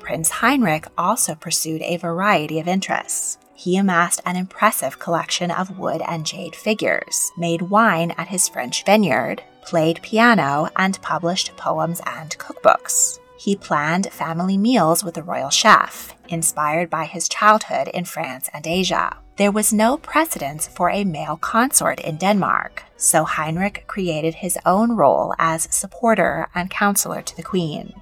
Prince 0.00 0.30
Henrik 0.30 0.86
also 0.96 1.36
pursued 1.36 1.82
a 1.82 1.96
variety 1.96 2.58
of 2.58 2.66
interests. 2.66 3.38
He 3.54 3.76
amassed 3.76 4.20
an 4.24 4.36
impressive 4.36 4.98
collection 4.98 5.50
of 5.50 5.78
wood 5.78 6.02
and 6.06 6.26
jade 6.26 6.56
figures, 6.56 7.30
made 7.36 7.62
wine 7.62 8.12
at 8.16 8.28
his 8.28 8.48
French 8.48 8.84
vineyard, 8.84 9.42
played 9.68 10.00
piano, 10.00 10.70
and 10.76 11.00
published 11.02 11.54
poems 11.58 12.00
and 12.06 12.30
cookbooks. 12.38 13.18
He 13.38 13.54
planned 13.54 14.10
family 14.10 14.56
meals 14.56 15.04
with 15.04 15.14
the 15.14 15.22
royal 15.22 15.50
chef, 15.50 16.14
inspired 16.28 16.88
by 16.88 17.04
his 17.04 17.28
childhood 17.28 17.88
in 17.88 18.06
France 18.06 18.48
and 18.54 18.66
Asia. 18.66 19.18
There 19.36 19.52
was 19.52 19.72
no 19.72 19.98
precedence 19.98 20.66
for 20.66 20.90
a 20.90 21.04
male 21.04 21.36
consort 21.36 22.00
in 22.00 22.16
Denmark, 22.16 22.82
so 22.96 23.24
Henrik 23.24 23.84
created 23.86 24.36
his 24.36 24.58
own 24.64 24.96
role 24.96 25.34
as 25.38 25.68
supporter 25.70 26.48
and 26.54 26.70
counselor 26.70 27.20
to 27.20 27.36
the 27.36 27.42
queen. 27.42 27.92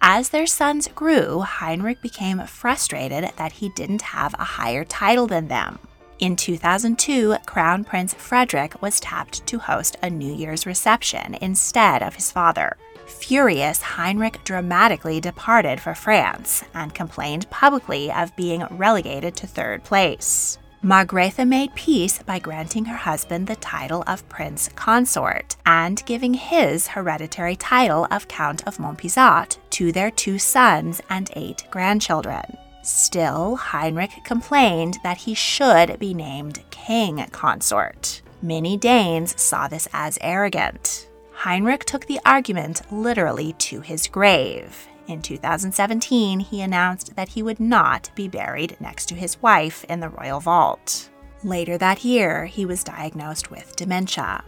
As 0.00 0.30
their 0.30 0.46
sons 0.46 0.88
grew, 0.88 1.40
Henrik 1.40 2.02
became 2.02 2.44
frustrated 2.46 3.30
that 3.36 3.52
he 3.52 3.68
didn't 3.70 4.02
have 4.02 4.34
a 4.34 4.44
higher 4.58 4.84
title 4.84 5.28
than 5.28 5.46
them. 5.46 5.78
In 6.20 6.34
2002, 6.34 7.36
Crown 7.46 7.84
Prince 7.84 8.12
Frederick 8.12 8.82
was 8.82 8.98
tapped 8.98 9.46
to 9.46 9.60
host 9.60 9.96
a 10.02 10.10
New 10.10 10.34
Year's 10.34 10.66
reception 10.66 11.36
instead 11.40 12.02
of 12.02 12.16
his 12.16 12.32
father. 12.32 12.76
Furious, 13.06 13.80
Henrik 13.80 14.42
dramatically 14.42 15.20
departed 15.20 15.80
for 15.80 15.94
France 15.94 16.64
and 16.74 16.92
complained 16.92 17.48
publicly 17.50 18.10
of 18.10 18.34
being 18.34 18.66
relegated 18.70 19.36
to 19.36 19.46
third 19.46 19.84
place. 19.84 20.58
Margrethe 20.82 21.46
made 21.46 21.74
peace 21.76 22.20
by 22.20 22.40
granting 22.40 22.84
her 22.86 22.96
husband 22.96 23.46
the 23.46 23.56
title 23.56 24.02
of 24.08 24.28
Prince 24.28 24.70
Consort 24.74 25.56
and 25.66 26.04
giving 26.04 26.34
his 26.34 26.88
hereditary 26.88 27.54
title 27.54 28.08
of 28.10 28.26
Count 28.26 28.66
of 28.66 28.78
Monpezat 28.78 29.56
to 29.70 29.92
their 29.92 30.10
two 30.10 30.38
sons 30.38 31.00
and 31.08 31.30
eight 31.36 31.64
grandchildren. 31.70 32.58
Still, 32.82 33.56
Henrik 33.56 34.24
complained 34.24 34.98
that 35.02 35.18
he 35.18 35.34
should 35.34 35.98
be 35.98 36.14
named 36.14 36.62
king 36.70 37.24
consort. 37.32 38.22
Many 38.40 38.76
Danes 38.76 39.40
saw 39.40 39.68
this 39.68 39.88
as 39.92 40.18
arrogant. 40.20 41.08
Henrik 41.34 41.84
took 41.84 42.06
the 42.06 42.20
argument 42.24 42.82
literally 42.90 43.52
to 43.54 43.80
his 43.80 44.06
grave. 44.06 44.88
In 45.06 45.22
2017, 45.22 46.40
he 46.40 46.60
announced 46.60 47.16
that 47.16 47.30
he 47.30 47.42
would 47.42 47.60
not 47.60 48.10
be 48.14 48.28
buried 48.28 48.76
next 48.80 49.06
to 49.06 49.14
his 49.14 49.40
wife 49.42 49.84
in 49.84 50.00
the 50.00 50.08
royal 50.08 50.40
vault. 50.40 51.08
Later 51.42 51.78
that 51.78 52.04
year, 52.04 52.46
he 52.46 52.66
was 52.66 52.84
diagnosed 52.84 53.50
with 53.50 53.76
dementia. 53.76 54.44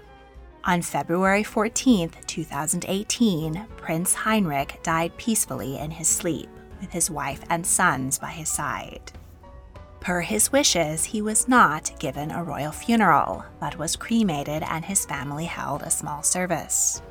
On 0.65 0.83
February 0.83 1.43
14, 1.43 2.11
2018, 2.27 3.67
Prince 3.77 4.15
Henrik 4.15 4.81
died 4.83 5.17
peacefully 5.17 5.79
in 5.79 5.91
his 5.91 6.09
sleep 6.09 6.49
with 6.81 6.93
his 6.93 7.11
wife 7.11 7.43
and 7.49 7.67
sons 7.67 8.19
by 8.19 8.31
his 8.31 8.49
side. 8.49 9.13
Per 10.01 10.23
his 10.23 10.51
wishes, 10.51 11.05
he 11.05 11.21
was 11.21 11.47
not 11.47 11.93
given 11.99 12.31
a 12.31 12.43
royal 12.43 12.73
funeral, 12.73 13.45
but 13.61 13.79
was 13.79 13.97
cremated 13.97 14.63
and 14.63 14.85
his 14.85 15.05
family 15.05 15.45
held 15.45 15.83
a 15.83 15.91
small 15.91 16.23
service. 16.23 17.03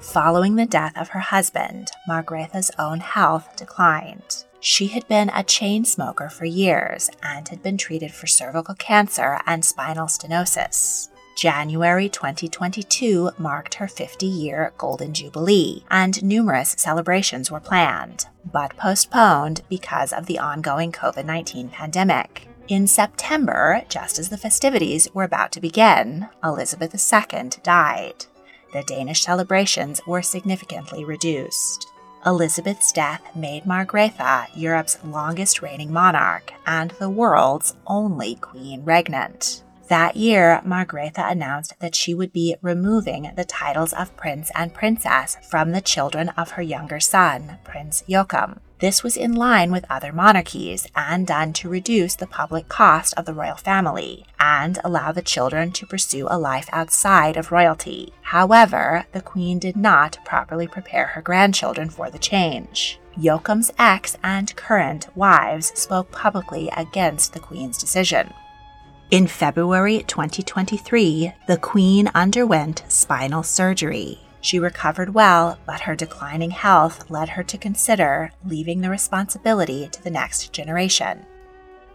Following 0.00 0.54
the 0.54 0.66
death 0.66 0.96
of 0.96 1.08
her 1.08 1.20
husband, 1.20 1.90
Margrethe's 2.06 2.70
own 2.78 3.00
health 3.00 3.56
declined. 3.56 4.44
She 4.60 4.88
had 4.88 5.08
been 5.08 5.30
a 5.30 5.42
chain 5.42 5.84
smoker 5.84 6.28
for 6.28 6.44
years 6.44 7.10
and 7.22 7.48
had 7.48 7.62
been 7.62 7.78
treated 7.78 8.12
for 8.12 8.26
cervical 8.26 8.74
cancer 8.74 9.40
and 9.46 9.64
spinal 9.64 10.06
stenosis. 10.06 11.08
January 11.38 12.08
2022 12.08 13.30
marked 13.38 13.74
her 13.74 13.86
50 13.86 14.26
year 14.26 14.72
Golden 14.76 15.14
Jubilee, 15.14 15.84
and 15.88 16.20
numerous 16.20 16.74
celebrations 16.76 17.48
were 17.48 17.60
planned, 17.60 18.26
but 18.44 18.76
postponed 18.76 19.62
because 19.68 20.12
of 20.12 20.26
the 20.26 20.40
ongoing 20.40 20.90
COVID 20.90 21.24
19 21.24 21.68
pandemic. 21.68 22.48
In 22.66 22.88
September, 22.88 23.82
just 23.88 24.18
as 24.18 24.30
the 24.30 24.36
festivities 24.36 25.14
were 25.14 25.22
about 25.22 25.52
to 25.52 25.60
begin, 25.60 26.26
Elizabeth 26.42 26.92
II 26.92 27.50
died. 27.62 28.26
The 28.72 28.82
Danish 28.82 29.22
celebrations 29.22 30.00
were 30.08 30.22
significantly 30.22 31.04
reduced. 31.04 31.86
Elizabeth's 32.26 32.90
death 32.90 33.22
made 33.36 33.62
Margrethe 33.62 34.48
Europe's 34.56 34.98
longest 35.04 35.62
reigning 35.62 35.92
monarch 35.92 36.52
and 36.66 36.90
the 36.98 37.08
world's 37.08 37.76
only 37.86 38.34
queen 38.34 38.82
regnant. 38.84 39.62
That 39.88 40.16
year, 40.16 40.60
Margrethe 40.66 41.16
announced 41.16 41.72
that 41.80 41.94
she 41.94 42.12
would 42.12 42.30
be 42.30 42.56
removing 42.60 43.32
the 43.34 43.44
titles 43.46 43.94
of 43.94 44.14
prince 44.18 44.50
and 44.54 44.74
princess 44.74 45.38
from 45.48 45.72
the 45.72 45.80
children 45.80 46.28
of 46.30 46.52
her 46.52 46.62
younger 46.62 47.00
son, 47.00 47.56
Prince 47.64 48.04
Joachim. 48.06 48.60
This 48.80 49.02
was 49.02 49.16
in 49.16 49.34
line 49.34 49.72
with 49.72 49.86
other 49.88 50.12
monarchies 50.12 50.86
and 50.94 51.26
done 51.26 51.54
to 51.54 51.70
reduce 51.70 52.16
the 52.16 52.26
public 52.26 52.68
cost 52.68 53.14
of 53.16 53.24
the 53.24 53.32
royal 53.32 53.56
family 53.56 54.26
and 54.38 54.78
allow 54.84 55.10
the 55.10 55.22
children 55.22 55.72
to 55.72 55.86
pursue 55.86 56.26
a 56.28 56.38
life 56.38 56.68
outside 56.70 57.38
of 57.38 57.50
royalty. 57.50 58.12
However, 58.20 59.06
the 59.12 59.22
queen 59.22 59.58
did 59.58 59.74
not 59.74 60.18
properly 60.22 60.68
prepare 60.68 61.06
her 61.06 61.22
grandchildren 61.22 61.88
for 61.88 62.10
the 62.10 62.18
change. 62.18 63.00
Joachim's 63.16 63.72
ex 63.78 64.18
and 64.22 64.54
current 64.54 65.08
wives 65.16 65.72
spoke 65.74 66.12
publicly 66.12 66.70
against 66.76 67.32
the 67.32 67.40
queen's 67.40 67.78
decision. 67.78 68.32
In 69.10 69.26
February 69.26 70.04
2023, 70.06 71.32
the 71.46 71.56
Queen 71.56 72.10
underwent 72.14 72.82
spinal 72.88 73.42
surgery. 73.42 74.20
She 74.42 74.58
recovered 74.58 75.14
well, 75.14 75.58
but 75.64 75.80
her 75.80 75.96
declining 75.96 76.50
health 76.50 77.10
led 77.10 77.30
her 77.30 77.42
to 77.44 77.56
consider 77.56 78.32
leaving 78.44 78.82
the 78.82 78.90
responsibility 78.90 79.88
to 79.92 80.04
the 80.04 80.10
next 80.10 80.52
generation. 80.52 81.24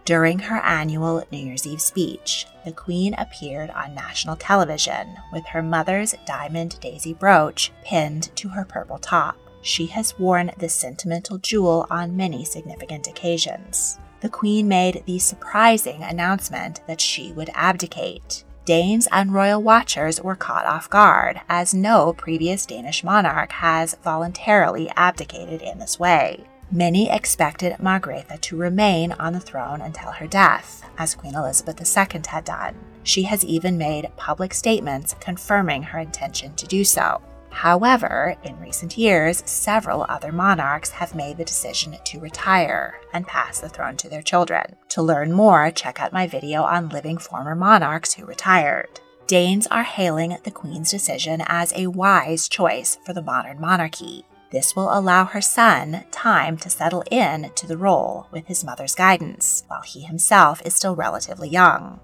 During 0.04 0.40
her 0.40 0.56
annual 0.56 1.22
New 1.30 1.38
Year's 1.38 1.68
Eve 1.68 1.80
speech, 1.80 2.48
the 2.64 2.72
Queen 2.72 3.14
appeared 3.14 3.70
on 3.70 3.94
national 3.94 4.34
television 4.34 5.14
with 5.32 5.46
her 5.46 5.62
mother's 5.62 6.16
diamond 6.26 6.80
daisy 6.80 7.14
brooch 7.14 7.70
pinned 7.84 8.34
to 8.34 8.48
her 8.48 8.64
purple 8.64 8.98
top. 8.98 9.36
She 9.62 9.86
has 9.86 10.18
worn 10.18 10.50
this 10.58 10.74
sentimental 10.74 11.38
jewel 11.38 11.86
on 11.90 12.16
many 12.16 12.44
significant 12.44 13.06
occasions. 13.06 14.00
The 14.24 14.30
Queen 14.30 14.68
made 14.68 15.02
the 15.04 15.18
surprising 15.18 16.02
announcement 16.02 16.80
that 16.86 16.98
she 16.98 17.32
would 17.32 17.50
abdicate. 17.52 18.42
Danes 18.64 19.06
and 19.12 19.34
royal 19.34 19.62
watchers 19.62 20.18
were 20.18 20.34
caught 20.34 20.64
off 20.64 20.88
guard, 20.88 21.42
as 21.46 21.74
no 21.74 22.14
previous 22.14 22.64
Danish 22.64 23.04
monarch 23.04 23.52
has 23.52 23.98
voluntarily 24.02 24.88
abdicated 24.96 25.60
in 25.60 25.78
this 25.78 26.00
way. 26.00 26.46
Many 26.70 27.10
expected 27.10 27.76
Margrethe 27.78 28.40
to 28.40 28.56
remain 28.56 29.12
on 29.12 29.34
the 29.34 29.40
throne 29.40 29.82
until 29.82 30.12
her 30.12 30.26
death, 30.26 30.82
as 30.96 31.14
Queen 31.14 31.34
Elizabeth 31.34 31.78
II 31.78 32.22
had 32.26 32.46
done. 32.46 32.76
She 33.02 33.24
has 33.24 33.44
even 33.44 33.76
made 33.76 34.10
public 34.16 34.54
statements 34.54 35.14
confirming 35.20 35.82
her 35.82 35.98
intention 35.98 36.54
to 36.54 36.66
do 36.66 36.82
so. 36.82 37.20
However, 37.54 38.36
in 38.42 38.58
recent 38.58 38.98
years, 38.98 39.42
several 39.46 40.04
other 40.08 40.32
monarchs 40.32 40.90
have 40.90 41.14
made 41.14 41.36
the 41.36 41.44
decision 41.44 41.96
to 42.04 42.20
retire 42.20 43.00
and 43.12 43.26
pass 43.26 43.60
the 43.60 43.68
throne 43.68 43.96
to 43.98 44.08
their 44.08 44.22
children. 44.22 44.74
To 44.90 45.02
learn 45.02 45.32
more, 45.32 45.70
check 45.70 46.00
out 46.00 46.12
my 46.12 46.26
video 46.26 46.64
on 46.64 46.88
living 46.88 47.16
former 47.16 47.54
monarchs 47.54 48.14
who 48.14 48.26
retired. 48.26 49.00
Danes 49.28 49.66
are 49.68 49.84
hailing 49.84 50.36
the 50.42 50.50
Queen's 50.50 50.90
decision 50.90 51.42
as 51.46 51.72
a 51.74 51.86
wise 51.86 52.48
choice 52.48 52.98
for 53.06 53.14
the 53.14 53.22
modern 53.22 53.60
monarchy. 53.60 54.26
This 54.50 54.76
will 54.76 54.96
allow 54.96 55.24
her 55.24 55.40
son 55.40 56.04
time 56.10 56.58
to 56.58 56.68
settle 56.68 57.04
in 57.10 57.50
to 57.54 57.66
the 57.66 57.78
role 57.78 58.26
with 58.30 58.46
his 58.46 58.64
mother's 58.64 58.94
guidance, 58.94 59.64
while 59.68 59.82
he 59.82 60.02
himself 60.02 60.60
is 60.66 60.74
still 60.74 60.94
relatively 60.94 61.48
young. 61.48 62.00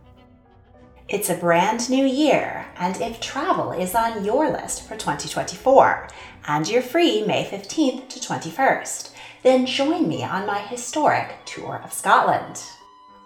It's 1.11 1.29
a 1.29 1.35
brand 1.35 1.91
new 1.91 2.07
year, 2.07 2.67
and 2.79 3.01
if 3.01 3.19
travel 3.19 3.73
is 3.73 3.97
on 3.97 4.25
your 4.25 4.49
list 4.49 4.87
for 4.87 4.97
2024, 4.97 6.07
and 6.47 6.69
you're 6.69 6.83
free 6.83 7.25
May 7.25 7.45
15th 7.45 8.09
to 8.11 8.21
21st, 8.21 9.11
then 9.43 9.67
join 9.67 10.09
me 10.09 10.23
on 10.23 10.47
my 10.47 10.61
historic 10.61 11.45
tour 11.47 11.81
of 11.83 11.93
Scotland. 11.93 12.63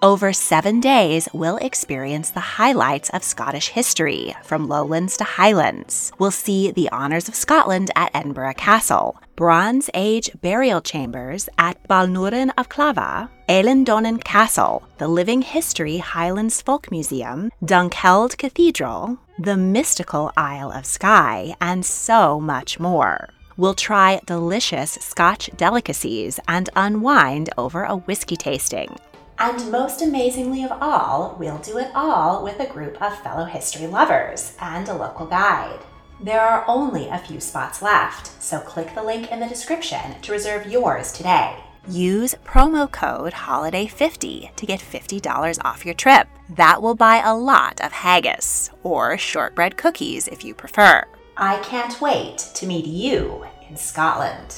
Over 0.03 0.33
seven 0.33 0.81
days, 0.81 1.29
we'll 1.35 1.59
experience 1.59 2.31
the 2.31 2.57
highlights 2.57 3.11
of 3.11 3.23
Scottish 3.23 3.69
history, 3.69 4.35
from 4.43 4.67
lowlands 4.67 5.19
to 5.19 5.25
highlands. 5.25 6.11
We'll 6.19 6.31
see 6.31 6.71
the 6.71 6.91
honours 6.91 7.29
of 7.29 7.35
Scotland 7.35 7.91
at 7.95 8.11
Edinburgh 8.15 8.55
Castle, 8.55 9.21
Bronze 9.37 9.91
Age 9.95 10.31
burial 10.43 10.81
chambers 10.81 11.49
at 11.59 11.83
Balnuaran 11.89 12.53
of 12.57 12.69
Clava, 12.69 13.29
Eilean 13.49 14.23
Castle, 14.23 14.85
the 14.99 15.09
Living 15.09 15.43
History 15.43 15.99
Highlands 15.99 16.63
Folk 16.63 16.93
Museum, 16.93 17.51
Dunkeld 17.61 18.39
Cathedral, 18.39 19.19
the 19.37 19.57
mystical 19.57 20.31
Isle 20.37 20.71
of 20.71 20.87
Skye, 20.87 21.57
and 21.61 21.85
so 21.85 22.41
much 22.41 22.79
more. 22.79 23.31
We'll 23.57 23.75
try 23.75 24.21
delicious 24.25 24.93
Scotch 24.93 25.51
delicacies 25.57 26.39
and 26.47 26.71
unwind 26.77 27.51
over 27.59 27.83
a 27.83 27.97
whiskey 27.97 28.37
tasting. 28.37 28.97
And 29.41 29.73
most 29.73 30.01
amazingly 30.01 30.63
of 30.63 30.71
all, 30.81 31.35
we'll 31.41 31.59
do 31.59 31.79
it 31.79 31.91
all 31.93 32.45
with 32.45 32.61
a 32.61 32.73
group 32.73 33.03
of 33.03 33.19
fellow 33.19 33.47
history 33.47 33.89
lovers 33.89 34.57
and 34.61 34.89
a 34.89 34.95
local 34.95 35.27
guide. 35.27 35.81
There 36.21 36.41
are 36.41 36.65
only 36.69 37.09
a 37.09 37.19
few 37.19 37.41
spots 37.41 37.83
left, 37.83 38.41
so 38.43 38.61
click 38.61 38.95
the 38.95 39.03
link 39.03 39.31
in 39.31 39.41
the 39.41 39.49
description 39.49 40.21
to 40.23 40.33
reserve 40.33 40.67
yours 40.67 41.13
today. 41.13 41.57
Use 41.89 42.35
promo 42.45 42.91
code 42.91 43.33
HOLIDAY50 43.33 44.57
to 44.57 44.67
get 44.67 44.81
$50 44.81 45.59
off 45.65 45.85
your 45.85 45.95
trip. 45.95 46.29
That 46.51 46.81
will 46.81 46.95
buy 46.95 47.21
a 47.25 47.37
lot 47.37 47.81
of 47.83 47.93
haggis, 47.93 48.71
or 48.83 49.19
shortbread 49.19 49.77
cookies 49.77 50.29
if 50.29 50.45
you 50.45 50.55
prefer. 50.55 51.05
I 51.37 51.59
can't 51.63 52.01
wait 52.01 52.39
to 52.55 52.67
meet 52.67 52.87
you 52.87 53.45
in 53.69 53.77
Scotland. 53.77 54.57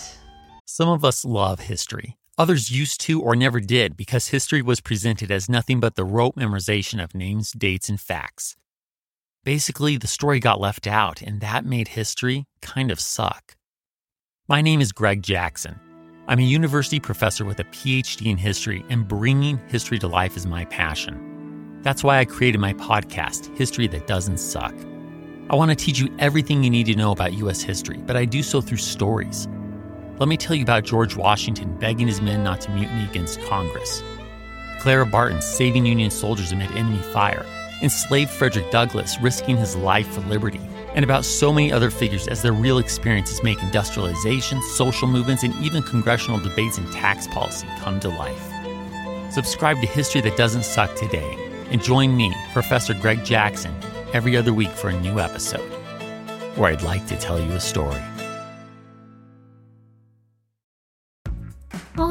Some 0.67 0.89
of 0.89 1.05
us 1.05 1.25
love 1.25 1.61
history. 1.61 2.17
Others 2.39 2.71
used 2.71 3.01
to 3.03 3.21
or 3.23 3.35
never 3.35 3.61
did 3.61 3.97
because 3.97 4.29
history 4.29 4.61
was 4.61 4.81
presented 4.81 5.31
as 5.31 5.49
nothing 5.49 5.81
but 5.81 5.95
the 5.97 6.05
rote 6.05 6.37
memorization 6.37 7.03
of 7.03 7.15
names, 7.15 7.53
dates, 7.53 7.89
and 7.89 7.99
facts. 7.99 8.57
Basically, 9.47 9.97
the 9.97 10.09
story 10.09 10.41
got 10.41 10.61
left 10.61 10.89
out, 10.89 11.23
and 11.23 11.41
that 11.41 11.65
made 11.65 11.87
history 11.87 12.47
kind 12.63 12.91
of 12.91 12.99
suck. 12.99 13.55
My 14.49 14.61
name 14.61 14.81
is 14.81 14.91
Greg 14.91 15.23
Jackson. 15.23 15.79
I'm 16.27 16.41
a 16.41 16.43
university 16.43 16.99
professor 16.99 17.45
with 17.45 17.61
a 17.61 17.65
PhD 17.67 18.27
in 18.27 18.39
history, 18.39 18.85
and 18.89 19.07
bringing 19.07 19.61
history 19.69 20.01
to 20.01 20.09
life 20.09 20.37
is 20.37 20.49
my 20.49 20.65
passion. 20.65 21.79
That's 21.83 22.03
why 22.03 22.19
I 22.19 22.25
created 22.25 22.59
my 22.59 22.73
podcast, 22.73 23.57
History 23.57 23.87
That 23.87 24.09
Doesn't 24.09 24.39
Suck. 24.39 24.75
I 25.49 25.55
want 25.55 25.71
to 25.71 25.77
teach 25.77 26.01
you 26.01 26.13
everything 26.19 26.65
you 26.65 26.71
need 26.71 26.87
to 26.87 26.97
know 26.97 27.13
about 27.13 27.35
U.S. 27.35 27.63
history, 27.63 27.99
but 27.99 28.17
I 28.17 28.25
do 28.25 28.43
so 28.43 28.61
through 28.61 28.79
stories. 28.79 29.47
Let 30.19 30.29
me 30.29 30.37
tell 30.37 30.57
you 30.57 30.65
about 30.65 30.83
George 30.83 31.15
Washington 31.15 31.79
begging 31.79 32.09
his 32.09 32.21
men 32.21 32.43
not 32.43 32.63
to 32.63 32.73
mutiny 32.73 33.05
against 33.05 33.41
Congress, 33.43 34.03
Clara 34.81 35.07
Barton 35.07 35.41
saving 35.41 35.87
Union 35.87 36.11
soldiers 36.11 36.51
amid 36.51 36.73
enemy 36.73 37.01
fire, 37.13 37.47
enslaved 37.83 38.31
Frederick 38.31 38.71
Douglass 38.71 39.17
risking 39.21 39.57
his 39.57 39.77
life 39.77 40.09
for 40.09 40.21
liberty, 40.23 40.61
and 40.95 41.05
about 41.05 41.25
so 41.25 41.53
many 41.53 41.73
other 41.73 41.91
figures 41.91 42.27
as 42.29 42.43
their 42.43 42.53
real 42.53 42.79
experiences 42.79 43.43
make 43.43 43.63
industrialization, 43.63 44.61
social 44.75 45.07
movements, 45.09 45.43
and 45.43 45.55
even 45.57 45.83
congressional 45.83 46.41
debates 46.41 46.79
and 46.79 46.91
tax 46.93 47.27
policy 47.29 47.67
come 47.81 48.01
to 48.01 48.09
life. 48.09 48.51
Subscribe 49.33 49.81
to 49.81 49.87
History 49.87 50.21
That 50.23 50.37
Doesn't 50.37 50.65
Suck 50.65 50.95
today 50.95 51.37
and 51.71 51.83
join 51.83 52.17
me, 52.17 52.35
Professor 52.53 52.95
Greg 52.95 53.25
Jackson, 53.25 53.75
every 54.13 54.37
other 54.37 54.55
week 54.55 54.71
for 54.71 54.89
a 54.89 55.01
new 55.01 55.21
episode 55.21 55.71
where 56.57 56.73
I'd 56.73 56.83
like 56.83 57.07
to 57.09 57.17
tell 57.17 57.39
you 57.39 57.53
a 57.53 57.61
story. 57.61 58.01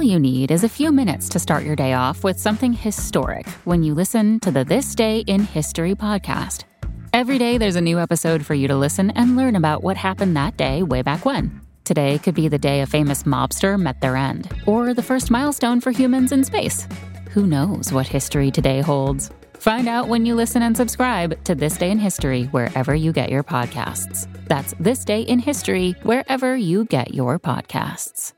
You 0.06 0.20
need 0.20 0.52
is 0.52 0.64
a 0.64 0.70
few 0.70 0.92
minutes 0.92 1.28
to 1.30 1.40
start 1.40 1.64
your 1.64 1.76
day 1.76 1.94
off 1.94 2.24
with 2.24 2.40
something 2.40 2.72
historic 2.72 3.48
when 3.66 3.84
you 3.84 3.94
listen 3.94 4.40
to 4.42 4.52
the 4.52 4.64
This 4.64 4.94
Day 4.94 5.20
in 5.22 5.42
History 5.42 5.96
podcast. 5.96 6.64
Every 7.12 7.38
day 7.38 7.58
there's 7.58 7.76
a 7.76 7.82
new 7.82 8.00
episode 8.00 8.46
for 8.46 8.54
you 8.54 8.68
to 8.68 8.76
listen 8.76 9.10
and 9.12 9.36
learn 9.36 9.56
about 9.56 9.84
what 9.84 9.98
happened 9.98 10.36
that 10.38 10.58
day 10.58 10.84
way 10.84 11.02
back 11.02 11.26
when. 11.26 11.62
Today 11.84 12.20
could 12.20 12.36
be 12.36 12.48
the 12.48 12.58
day 12.58 12.82
a 12.82 12.86
famous 12.86 13.24
mobster 13.24 13.80
met 13.80 14.00
their 14.02 14.16
end, 14.16 14.52
or 14.66 14.94
the 14.94 15.04
first 15.04 15.32
milestone 15.32 15.82
for 15.82 15.92
humans 15.92 16.32
in 16.32 16.44
space. 16.44 16.88
Who 17.32 17.48
knows 17.48 17.92
what 17.92 18.08
history 18.08 18.52
today 18.52 18.82
holds? 18.82 19.32
Find 19.56 19.88
out 19.88 20.08
when 20.08 20.26
you 20.26 20.36
listen 20.36 20.62
and 20.62 20.78
subscribe 20.78 21.44
to 21.46 21.56
This 21.56 21.78
Day 21.78 21.90
in 21.90 21.98
History 21.98 22.46
wherever 22.46 22.94
you 22.94 23.12
get 23.12 23.30
your 23.30 23.44
podcasts. 23.44 24.28
That's 24.48 24.76
This 24.80 25.04
Day 25.04 25.22
in 25.22 25.40
History 25.40 25.96
wherever 26.04 26.56
you 26.56 26.86
get 26.86 27.14
your 27.14 27.40
podcasts. 27.40 28.34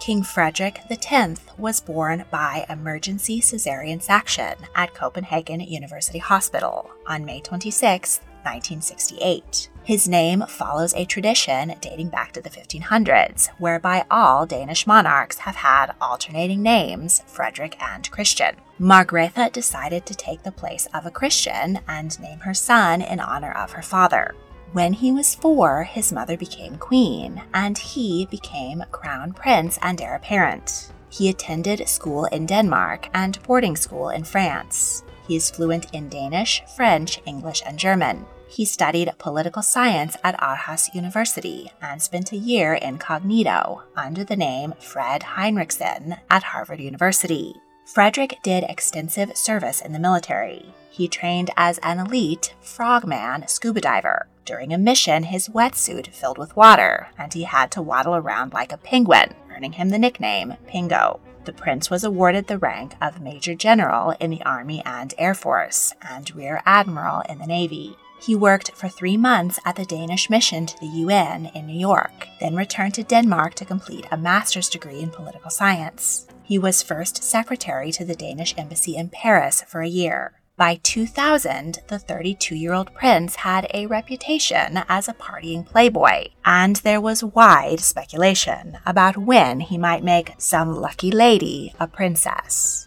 King 0.00 0.22
Frederik 0.22 0.80
X 0.90 1.40
was 1.58 1.82
born 1.82 2.24
by 2.30 2.64
emergency 2.70 3.38
caesarean 3.42 4.00
section 4.00 4.54
at 4.74 4.94
Copenhagen 4.94 5.60
University 5.60 6.18
Hospital 6.18 6.90
on 7.06 7.26
May 7.26 7.42
26, 7.42 8.20
1968. 8.42 9.68
His 9.84 10.08
name 10.08 10.42
follows 10.48 10.94
a 10.94 11.04
tradition 11.04 11.74
dating 11.82 12.08
back 12.08 12.32
to 12.32 12.40
the 12.40 12.48
1500s, 12.48 13.48
whereby 13.58 14.06
all 14.10 14.46
Danish 14.46 14.86
monarchs 14.86 15.40
have 15.40 15.56
had 15.56 15.92
alternating 16.00 16.62
names, 16.62 17.22
Frederick 17.26 17.76
and 17.82 18.10
Christian. 18.10 18.56
Margrethe 18.80 19.52
decided 19.52 20.06
to 20.06 20.14
take 20.14 20.44
the 20.44 20.50
place 20.50 20.88
of 20.94 21.04
a 21.04 21.10
Christian 21.10 21.80
and 21.86 22.18
name 22.20 22.38
her 22.38 22.54
son 22.54 23.02
in 23.02 23.20
honor 23.20 23.52
of 23.52 23.72
her 23.72 23.82
father. 23.82 24.34
When 24.72 24.92
he 24.92 25.10
was 25.10 25.34
four, 25.34 25.82
his 25.82 26.12
mother 26.12 26.36
became 26.36 26.76
queen, 26.76 27.42
and 27.52 27.76
he 27.76 28.26
became 28.26 28.84
crown 28.92 29.32
prince 29.32 29.80
and 29.82 30.00
heir 30.00 30.14
apparent. 30.14 30.92
He 31.08 31.28
attended 31.28 31.88
school 31.88 32.26
in 32.26 32.46
Denmark 32.46 33.08
and 33.12 33.42
boarding 33.42 33.74
school 33.74 34.10
in 34.10 34.22
France. 34.22 35.02
He 35.26 35.34
is 35.34 35.50
fluent 35.50 35.92
in 35.92 36.08
Danish, 36.08 36.62
French, 36.76 37.20
English, 37.26 37.64
and 37.66 37.80
German. 37.80 38.26
He 38.48 38.64
studied 38.64 39.12
political 39.18 39.62
science 39.62 40.16
at 40.22 40.38
Aarhus 40.40 40.94
University 40.94 41.72
and 41.82 42.00
spent 42.00 42.30
a 42.30 42.36
year 42.36 42.74
incognito 42.74 43.82
under 43.96 44.22
the 44.22 44.36
name 44.36 44.74
Fred 44.78 45.24
Henriksen 45.24 46.16
at 46.30 46.44
Harvard 46.44 46.78
University. 46.80 47.56
Frederick 47.86 48.38
did 48.44 48.62
extensive 48.64 49.36
service 49.36 49.80
in 49.80 49.92
the 49.92 49.98
military. 49.98 50.72
He 50.90 51.08
trained 51.08 51.50
as 51.56 51.78
an 51.78 51.98
elite 51.98 52.54
frogman 52.60 53.48
scuba 53.48 53.80
diver. 53.80 54.28
During 54.44 54.72
a 54.72 54.78
mission, 54.78 55.24
his 55.24 55.48
wetsuit 55.48 56.08
filled 56.14 56.38
with 56.38 56.56
water, 56.56 57.08
and 57.18 57.32
he 57.32 57.44
had 57.44 57.70
to 57.72 57.82
waddle 57.82 58.14
around 58.16 58.52
like 58.52 58.72
a 58.72 58.78
penguin, 58.78 59.34
earning 59.54 59.72
him 59.72 59.90
the 59.90 59.98
nickname 59.98 60.54
Pingo. 60.66 61.20
The 61.44 61.52
prince 61.52 61.90
was 61.90 62.04
awarded 62.04 62.46
the 62.46 62.58
rank 62.58 62.94
of 63.00 63.20
Major 63.20 63.54
General 63.54 64.10
in 64.20 64.30
the 64.30 64.42
Army 64.42 64.82
and 64.84 65.14
Air 65.18 65.34
Force 65.34 65.94
and 66.02 66.34
Rear 66.34 66.62
Admiral 66.66 67.22
in 67.28 67.38
the 67.38 67.46
Navy. 67.46 67.96
He 68.20 68.36
worked 68.36 68.72
for 68.72 68.88
three 68.88 69.16
months 69.16 69.58
at 69.64 69.76
the 69.76 69.86
Danish 69.86 70.28
mission 70.28 70.66
to 70.66 70.78
the 70.78 70.86
UN 70.86 71.46
in 71.54 71.66
New 71.66 71.78
York, 71.78 72.28
then 72.38 72.54
returned 72.54 72.94
to 72.94 73.02
Denmark 73.02 73.54
to 73.54 73.64
complete 73.64 74.06
a 74.10 74.18
master's 74.18 74.68
degree 74.68 75.00
in 75.00 75.10
political 75.10 75.50
science. 75.50 76.26
He 76.42 76.58
was 76.58 76.82
first 76.82 77.22
secretary 77.22 77.92
to 77.92 78.04
the 78.04 78.14
Danish 78.14 78.54
embassy 78.58 78.96
in 78.96 79.08
Paris 79.08 79.62
for 79.66 79.80
a 79.80 79.88
year. 79.88 80.39
By 80.60 80.74
2000, 80.82 81.78
the 81.88 81.98
32 81.98 82.54
year 82.54 82.74
old 82.74 82.92
prince 82.92 83.36
had 83.36 83.66
a 83.72 83.86
reputation 83.86 84.82
as 84.90 85.08
a 85.08 85.14
partying 85.14 85.64
playboy, 85.64 86.26
and 86.44 86.76
there 86.76 87.00
was 87.00 87.24
wide 87.24 87.80
speculation 87.80 88.76
about 88.84 89.16
when 89.16 89.60
he 89.60 89.78
might 89.78 90.04
make 90.04 90.34
some 90.36 90.76
lucky 90.76 91.10
lady 91.10 91.72
a 91.80 91.86
princess. 91.86 92.86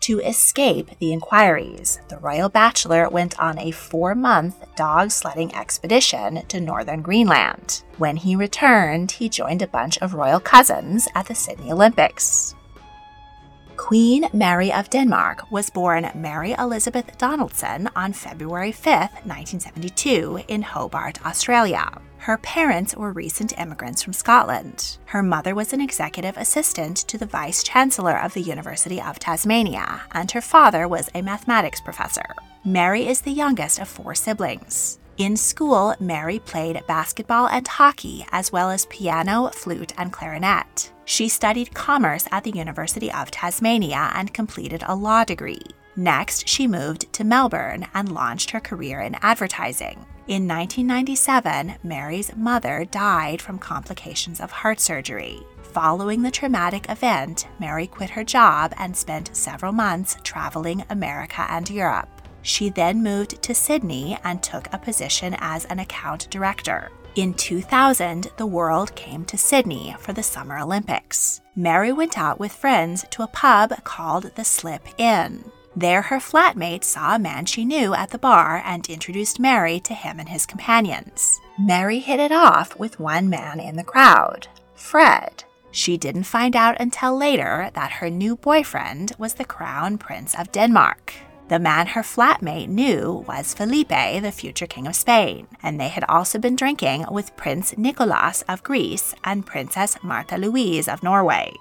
To 0.00 0.18
escape 0.18 0.90
the 0.98 1.12
inquiries, 1.12 2.00
the 2.08 2.18
royal 2.18 2.48
bachelor 2.48 3.08
went 3.08 3.38
on 3.38 3.60
a 3.60 3.70
four 3.70 4.16
month 4.16 4.56
dog 4.74 5.12
sledding 5.12 5.54
expedition 5.54 6.44
to 6.48 6.60
northern 6.60 7.00
Greenland. 7.00 7.84
When 7.96 8.16
he 8.16 8.34
returned, 8.34 9.12
he 9.12 9.28
joined 9.28 9.62
a 9.62 9.68
bunch 9.68 9.98
of 9.98 10.14
royal 10.14 10.40
cousins 10.40 11.06
at 11.14 11.26
the 11.26 11.36
Sydney 11.36 11.70
Olympics. 11.70 12.56
Queen 13.84 14.26
Mary 14.32 14.72
of 14.72 14.88
Denmark 14.88 15.50
was 15.50 15.68
born 15.68 16.10
Mary 16.14 16.52
Elizabeth 16.52 17.18
Donaldson 17.18 17.90
on 17.94 18.14
February 18.14 18.72
5, 18.72 18.86
1972, 19.26 20.40
in 20.48 20.62
Hobart, 20.62 21.18
Australia. 21.26 21.92
Her 22.16 22.38
parents 22.38 22.96
were 22.96 23.12
recent 23.12 23.52
immigrants 23.58 24.02
from 24.02 24.14
Scotland. 24.14 24.96
Her 25.04 25.22
mother 25.22 25.54
was 25.54 25.74
an 25.74 25.82
executive 25.82 26.38
assistant 26.38 26.96
to 27.08 27.18
the 27.18 27.26
Vice 27.26 27.62
Chancellor 27.62 28.18
of 28.18 28.32
the 28.32 28.40
University 28.40 29.02
of 29.02 29.18
Tasmania, 29.18 30.00
and 30.12 30.30
her 30.30 30.40
father 30.40 30.88
was 30.88 31.10
a 31.14 31.20
mathematics 31.20 31.82
professor. 31.82 32.34
Mary 32.64 33.06
is 33.06 33.20
the 33.20 33.32
youngest 33.32 33.78
of 33.78 33.86
four 33.86 34.14
siblings. 34.14 34.98
In 35.16 35.36
school, 35.36 35.94
Mary 36.00 36.40
played 36.40 36.84
basketball 36.88 37.46
and 37.46 37.68
hockey, 37.68 38.26
as 38.32 38.50
well 38.50 38.68
as 38.68 38.86
piano, 38.86 39.48
flute, 39.54 39.92
and 39.96 40.12
clarinet. 40.12 40.92
She 41.04 41.28
studied 41.28 41.72
commerce 41.72 42.26
at 42.32 42.42
the 42.42 42.50
University 42.50 43.12
of 43.12 43.30
Tasmania 43.30 44.10
and 44.16 44.34
completed 44.34 44.82
a 44.84 44.96
law 44.96 45.22
degree. 45.22 45.62
Next, 45.94 46.48
she 46.48 46.66
moved 46.66 47.12
to 47.12 47.22
Melbourne 47.22 47.86
and 47.94 48.10
launched 48.12 48.50
her 48.50 48.58
career 48.58 49.02
in 49.02 49.14
advertising. 49.22 50.04
In 50.26 50.48
1997, 50.48 51.76
Mary's 51.84 52.34
mother 52.34 52.84
died 52.84 53.40
from 53.40 53.60
complications 53.60 54.40
of 54.40 54.50
heart 54.50 54.80
surgery. 54.80 55.38
Following 55.62 56.22
the 56.22 56.30
traumatic 56.32 56.90
event, 56.90 57.46
Mary 57.60 57.86
quit 57.86 58.10
her 58.10 58.24
job 58.24 58.74
and 58.78 58.96
spent 58.96 59.36
several 59.36 59.72
months 59.72 60.16
traveling 60.24 60.84
America 60.90 61.46
and 61.48 61.70
Europe. 61.70 62.08
She 62.44 62.68
then 62.68 63.02
moved 63.02 63.42
to 63.42 63.54
Sydney 63.54 64.16
and 64.22 64.42
took 64.42 64.68
a 64.72 64.78
position 64.78 65.34
as 65.38 65.64
an 65.64 65.78
account 65.80 66.28
director. 66.30 66.92
In 67.16 67.32
2000, 67.32 68.32
the 68.36 68.46
world 68.46 68.94
came 68.94 69.24
to 69.24 69.38
Sydney 69.38 69.96
for 69.98 70.12
the 70.12 70.22
Summer 70.22 70.58
Olympics. 70.58 71.40
Mary 71.56 71.90
went 71.90 72.18
out 72.18 72.38
with 72.38 72.52
friends 72.52 73.04
to 73.10 73.22
a 73.22 73.28
pub 73.28 73.72
called 73.84 74.30
the 74.34 74.44
Slip 74.44 74.86
Inn. 74.98 75.50
There, 75.74 76.02
her 76.02 76.18
flatmate 76.18 76.84
saw 76.84 77.14
a 77.14 77.18
man 77.18 77.46
she 77.46 77.64
knew 77.64 77.94
at 77.94 78.10
the 78.10 78.18
bar 78.18 78.62
and 78.64 78.88
introduced 78.88 79.40
Mary 79.40 79.80
to 79.80 79.94
him 79.94 80.20
and 80.20 80.28
his 80.28 80.44
companions. 80.44 81.40
Mary 81.58 81.98
hit 81.98 82.20
it 82.20 82.30
off 82.30 82.78
with 82.78 83.00
one 83.00 83.30
man 83.30 83.58
in 83.58 83.76
the 83.76 83.84
crowd, 83.84 84.48
Fred. 84.74 85.44
She 85.70 85.96
didn't 85.96 86.24
find 86.24 86.54
out 86.54 86.76
until 86.78 87.16
later 87.16 87.70
that 87.74 87.92
her 87.92 88.10
new 88.10 88.36
boyfriend 88.36 89.12
was 89.18 89.34
the 89.34 89.44
Crown 89.44 89.98
Prince 89.98 90.34
of 90.38 90.52
Denmark. 90.52 91.14
The 91.48 91.58
man 91.58 91.88
her 91.88 92.02
flatmate 92.02 92.68
knew 92.68 93.24
was 93.28 93.52
Felipe, 93.52 93.88
the 93.88 94.32
future 94.32 94.66
King 94.66 94.86
of 94.86 94.96
Spain, 94.96 95.46
and 95.62 95.78
they 95.78 95.88
had 95.88 96.04
also 96.04 96.38
been 96.38 96.56
drinking 96.56 97.04
with 97.10 97.36
Prince 97.36 97.76
Nicholas 97.76 98.42
of 98.48 98.62
Greece 98.62 99.14
and 99.24 99.44
Princess 99.44 99.98
Martha 100.02 100.38
Louise 100.38 100.88
of 100.88 101.02
Norway. 101.02 101.52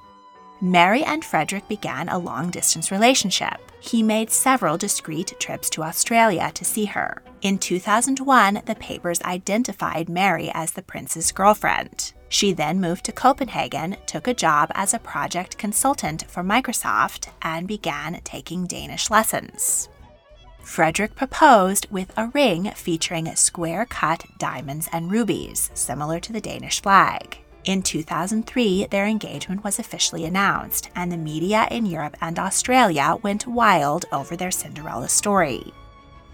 Mary 0.62 1.04
and 1.04 1.26
Frederick 1.26 1.67
began 1.67 2.08
a 2.08 2.17
long 2.17 2.50
distance 2.50 2.89
relationship. 2.89 3.60
He 3.82 4.02
made 4.02 4.32
several 4.32 4.78
discreet 4.78 5.34
trips 5.38 5.69
to 5.72 5.84
Australia 5.84 6.52
to 6.54 6.63
see 6.63 6.86
her. 6.86 7.22
In 7.41 7.58
2001, 7.58 8.62
the 8.65 8.76
papers 8.76 9.22
identified 9.24 10.08
Mary 10.08 10.50
as 10.54 10.72
the 10.72 10.82
prince's 10.82 11.34
girlfriend. 11.34 12.13
She 12.34 12.52
then 12.52 12.82
moved 12.82 13.06
to 13.06 13.12
Copenhagen, 13.12 13.96
took 14.08 14.28
a 14.28 14.34
job 14.34 14.72
as 14.74 14.91
a 14.91 14.98
project 14.98 15.60
consultant 15.60 16.26
for 16.28 16.41
Microsoft, 16.41 17.28
and 17.43 17.67
began 17.67 18.19
taking 18.24 18.65
Danish 18.65 19.12
lessons. 19.12 19.88
Frederick 20.63 21.13
proposed 21.13 21.86
with 21.91 22.12
a 22.17 22.32
ring 22.34 22.72
featuring 22.72 23.28
square 23.36 23.86
cut 23.86 24.26
diamonds 24.39 24.89
and 24.91 25.12
rubies, 25.12 25.69
similar 25.76 26.19
to 26.22 26.34
the 26.34 26.41
Danish 26.41 26.82
flag. 26.82 27.38
In 27.65 27.84
2003, 27.84 28.88
their 28.88 29.06
engagement 29.06 29.63
was 29.63 29.78
officially 29.78 30.26
announced, 30.26 30.89
and 30.96 31.12
the 31.12 31.17
media 31.17 31.67
in 31.69 31.86
Europe 31.86 32.17
and 32.19 32.39
Australia 32.39 33.15
went 33.22 33.46
wild 33.46 34.06
over 34.12 34.36
their 34.36 34.50
Cinderella 34.50 35.08
story. 35.08 35.72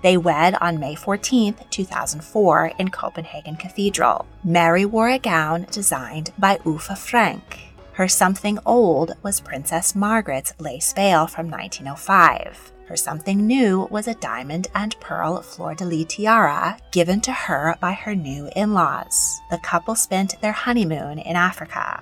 They 0.01 0.17
wed 0.17 0.55
on 0.61 0.79
May 0.79 0.95
14, 0.95 1.55
2004, 1.69 2.71
in 2.79 2.89
Copenhagen 2.89 3.55
Cathedral. 3.55 4.25
Mary 4.43 4.85
wore 4.85 5.09
a 5.09 5.19
gown 5.19 5.67
designed 5.71 6.31
by 6.37 6.57
Uffe 6.57 6.97
Frank. 6.97 7.69
Her 7.93 8.07
something 8.07 8.59
old 8.65 9.11
was 9.23 9.41
Princess 9.41 9.93
Margaret's 9.93 10.53
lace 10.57 10.93
veil 10.93 11.27
from 11.27 11.49
1905. 11.49 12.71
Her 12.87 12.95
something 12.95 13.45
new 13.45 13.87
was 13.91 14.07
a 14.07 14.15
diamond 14.15 14.67
and 14.73 14.99
pearl 14.99 15.41
fleur 15.41 15.75
de 15.75 15.85
lis 15.85 16.07
tiara 16.07 16.77
given 16.91 17.19
to 17.21 17.31
her 17.31 17.75
by 17.81 17.91
her 17.91 18.15
new 18.15 18.49
in 18.55 18.73
laws. 18.73 19.39
The 19.51 19.59
couple 19.59 19.95
spent 19.95 20.39
their 20.41 20.53
honeymoon 20.53 21.19
in 21.19 21.35
Africa. 21.35 22.01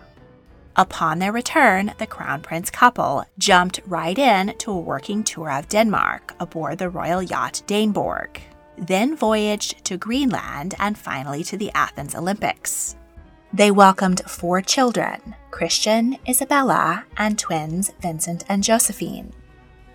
Upon 0.80 1.18
their 1.18 1.32
return, 1.32 1.92
the 1.98 2.06
Crown 2.06 2.42
Prince 2.42 2.70
couple 2.70 3.26
jumped 3.40 3.80
right 3.88 4.18
in 4.18 4.56
to 4.60 4.72
a 4.72 4.80
working 4.80 5.24
tour 5.24 5.52
of 5.52 5.68
Denmark 5.68 6.36
aboard 6.40 6.78
the 6.78 6.88
royal 6.88 7.24
yacht 7.24 7.64
Dannebrog, 7.66 8.38
then 8.78 9.16
voyaged 9.16 9.84
to 9.86 9.98
Greenland 9.98 10.76
and 10.78 10.96
finally 10.96 11.44
to 11.46 11.58
the 11.58 11.72
Athens 11.74 12.14
Olympics. 12.14 12.96
They 13.52 13.72
welcomed 13.72 14.22
four 14.28 14.62
children 14.62 15.34
Christian, 15.50 16.18
Isabella, 16.30 17.06
and 17.18 17.40
twins 17.40 17.92
Vincent 18.00 18.46
and 18.48 18.64
Josephine. 18.64 19.34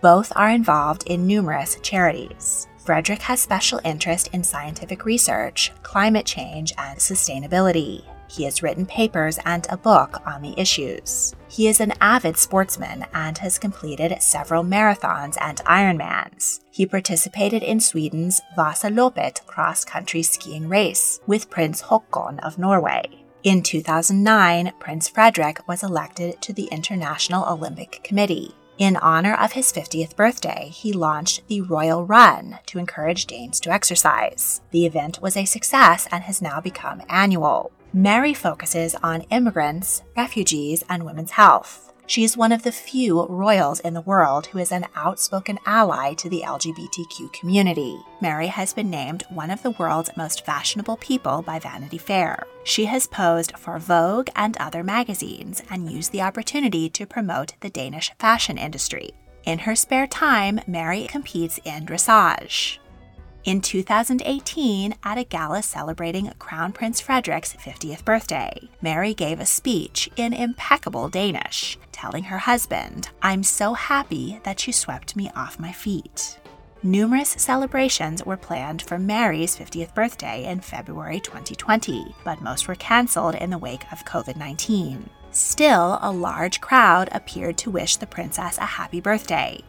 Both 0.00 0.32
are 0.34 0.50
involved 0.50 1.04
in 1.06 1.28
numerous 1.28 1.76
charities. 1.82 2.66
Frederick 2.78 3.22
has 3.22 3.38
special 3.40 3.80
interest 3.84 4.30
in 4.32 4.42
scientific 4.42 5.04
research, 5.04 5.70
climate 5.84 6.26
change, 6.26 6.72
and 6.76 6.98
sustainability. 6.98 8.02
He 8.32 8.44
has 8.44 8.62
written 8.62 8.86
papers 8.86 9.38
and 9.44 9.66
a 9.68 9.76
book 9.76 10.22
on 10.24 10.40
the 10.40 10.58
issues. 10.58 11.34
He 11.48 11.68
is 11.68 11.80
an 11.80 11.92
avid 12.00 12.38
sportsman 12.38 13.04
and 13.12 13.36
has 13.36 13.58
completed 13.58 14.22
several 14.22 14.64
marathons 14.64 15.36
and 15.38 15.58
Ironmans. 15.66 16.60
He 16.70 16.86
participated 16.86 17.62
in 17.62 17.78
Sweden's 17.78 18.40
Vasaloppet 18.56 19.44
cross 19.44 19.84
country 19.84 20.22
skiing 20.22 20.66
race 20.70 21.20
with 21.26 21.50
Prince 21.50 21.82
Haakon 21.82 22.38
of 22.40 22.58
Norway. 22.58 23.02
In 23.42 23.62
2009, 23.62 24.72
Prince 24.78 25.10
Frederick 25.10 25.68
was 25.68 25.82
elected 25.82 26.40
to 26.40 26.54
the 26.54 26.68
International 26.72 27.46
Olympic 27.46 28.00
Committee. 28.02 28.54
In 28.78 28.96
honor 28.96 29.34
of 29.34 29.52
his 29.52 29.70
50th 29.70 30.16
birthday, 30.16 30.70
he 30.72 30.94
launched 30.94 31.46
the 31.48 31.60
Royal 31.60 32.06
Run 32.06 32.60
to 32.64 32.78
encourage 32.78 33.26
Danes 33.26 33.60
to 33.60 33.70
exercise. 33.70 34.62
The 34.70 34.86
event 34.86 35.20
was 35.20 35.36
a 35.36 35.44
success 35.44 36.08
and 36.10 36.24
has 36.24 36.40
now 36.40 36.62
become 36.62 37.02
annual. 37.10 37.72
Mary 37.94 38.33
focuses 38.33 38.94
on 39.02 39.20
immigrants, 39.31 40.02
refugees, 40.16 40.83
and 40.88 41.05
women's 41.05 41.33
health. 41.33 41.92
She 42.07 42.24
is 42.24 42.38
one 42.38 42.50
of 42.50 42.62
the 42.62 42.72
few 42.72 43.26
royals 43.26 43.81
in 43.81 43.92
the 43.92 44.00
world 44.00 44.46
who 44.46 44.59
is 44.59 44.72
an 44.72 44.87
outspoken 44.96 45.59
ally 45.66 46.14
to 46.14 46.31
the 46.31 46.40
LGBTQ 46.40 47.31
community. 47.35 47.98
Mary 48.22 48.46
has 48.46 48.72
been 48.72 48.88
named 48.88 49.24
one 49.28 49.50
of 49.50 49.62
the 49.62 49.72
world's 49.72 50.16
most 50.16 50.44
fashionable 50.46 50.96
people 50.96 51.42
by 51.42 51.59
Vanity 51.59 51.98
Fair. 51.98 52.46
She 52.64 52.87
has 52.87 53.07
posed 53.07 53.59
for 53.59 53.78
Vogue 53.78 54.31
and 54.35 54.57
other 54.57 54.83
magazines 54.83 55.62
and 55.68 55.92
used 55.92 56.12
the 56.12 56.22
opportunity 56.22 56.88
to 56.88 57.07
promote 57.07 57.52
the 57.61 57.70
Danish 57.70 58.11
fashion 58.18 58.57
industry. 58.57 59.11
In 59.44 59.61
her 59.61 59.76
spare 59.76 60.07
time, 60.07 60.61
Mary 60.66 61.07
competes 61.09 61.61
in 61.64 61.85
dressage. 61.85 62.78
In 63.44 63.61
2018, 63.61 64.94
at 65.02 65.18
a 65.18 65.24
gala 65.24 65.64
celebrating 65.64 66.31
Crown 66.38 66.70
Prince 66.70 67.00
Frederick's 67.00 67.55
50th 67.55 68.05
birthday, 68.05 68.68
Mary 68.81 69.14
gave 69.14 69.40
a 69.40 69.46
speech 69.46 70.09
in 70.14 70.33
impeccable 70.33 71.09
Danish, 71.09 71.76
telling 71.90 72.22
her 72.24 72.38
husband, 72.38 73.09
I'm 73.20 73.42
so 73.42 73.74
happy 73.74 74.38
that 74.44 74.64
you 74.68 74.72
swept 74.72 75.16
me 75.16 75.28
off 75.35 75.59
my 75.59 75.72
feet. 75.72 76.38
Numerous 76.85 77.31
celebrations 77.31 78.24
were 78.24 78.37
planned 78.37 78.83
for 78.83 78.96
Mary's 78.96 79.57
50th 79.57 79.92
birthday 79.92 80.44
in 80.44 80.61
February 80.61 81.18
2020, 81.18 82.14
but 82.24 82.42
most 82.42 82.68
were 82.68 82.76
cancelled 82.76 83.35
in 83.35 83.50
the 83.50 83.59
wake 83.59 83.90
of 83.90 84.05
COVID 84.05 84.37
19. 84.37 85.11
Still, 85.33 85.98
a 86.00 86.12
large 86.12 86.61
crowd 86.61 87.09
appeared 87.11 87.59
to 87.59 87.70
wish 87.72 87.96
the 87.96 88.07
princess 88.07 88.59
a 88.59 88.64
happy 88.64 89.00
birthday. 89.00 89.61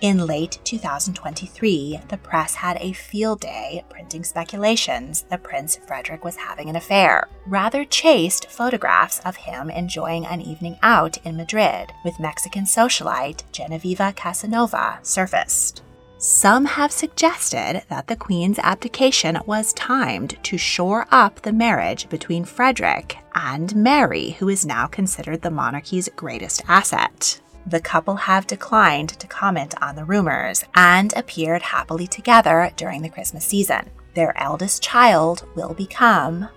In 0.00 0.24
late 0.24 0.58
2023, 0.64 2.00
the 2.08 2.16
press 2.16 2.54
had 2.54 2.78
a 2.80 2.94
field 2.94 3.40
day 3.40 3.84
printing 3.90 4.24
speculations 4.24 5.26
that 5.28 5.42
Prince 5.42 5.76
Frederick 5.86 6.24
was 6.24 6.36
having 6.36 6.70
an 6.70 6.76
affair. 6.76 7.28
Rather 7.46 7.84
chaste 7.84 8.48
photographs 8.48 9.20
of 9.26 9.36
him 9.36 9.68
enjoying 9.68 10.24
an 10.24 10.40
evening 10.40 10.78
out 10.82 11.18
in 11.26 11.36
Madrid 11.36 11.92
with 12.02 12.18
Mexican 12.18 12.64
socialite 12.64 13.42
Genevieve 13.52 14.14
Casanova 14.16 15.00
surfaced. 15.02 15.82
Some 16.16 16.64
have 16.64 16.92
suggested 16.92 17.82
that 17.90 18.06
the 18.06 18.16
Queen's 18.16 18.58
abdication 18.60 19.38
was 19.44 19.74
timed 19.74 20.42
to 20.44 20.56
shore 20.56 21.06
up 21.10 21.42
the 21.42 21.52
marriage 21.52 22.08
between 22.08 22.46
Frederick 22.46 23.18
and 23.34 23.76
Mary, 23.76 24.30
who 24.30 24.48
is 24.48 24.64
now 24.64 24.86
considered 24.86 25.42
the 25.42 25.50
monarchy's 25.50 26.08
greatest 26.16 26.62
asset. 26.68 27.38
The 27.66 27.80
couple 27.80 28.16
have 28.16 28.46
declined 28.46 29.10
to 29.10 29.26
comment 29.26 29.74
on 29.82 29.96
the 29.96 30.04
rumors 30.04 30.64
and 30.74 31.12
appeared 31.16 31.62
happily 31.62 32.06
together 32.06 32.70
during 32.76 33.02
the 33.02 33.08
Christmas 33.08 33.44
season. 33.44 33.90
Their 34.14 34.36
eldest 34.36 34.82
child 34.82 35.46
will 35.54 35.74
become 35.74 36.48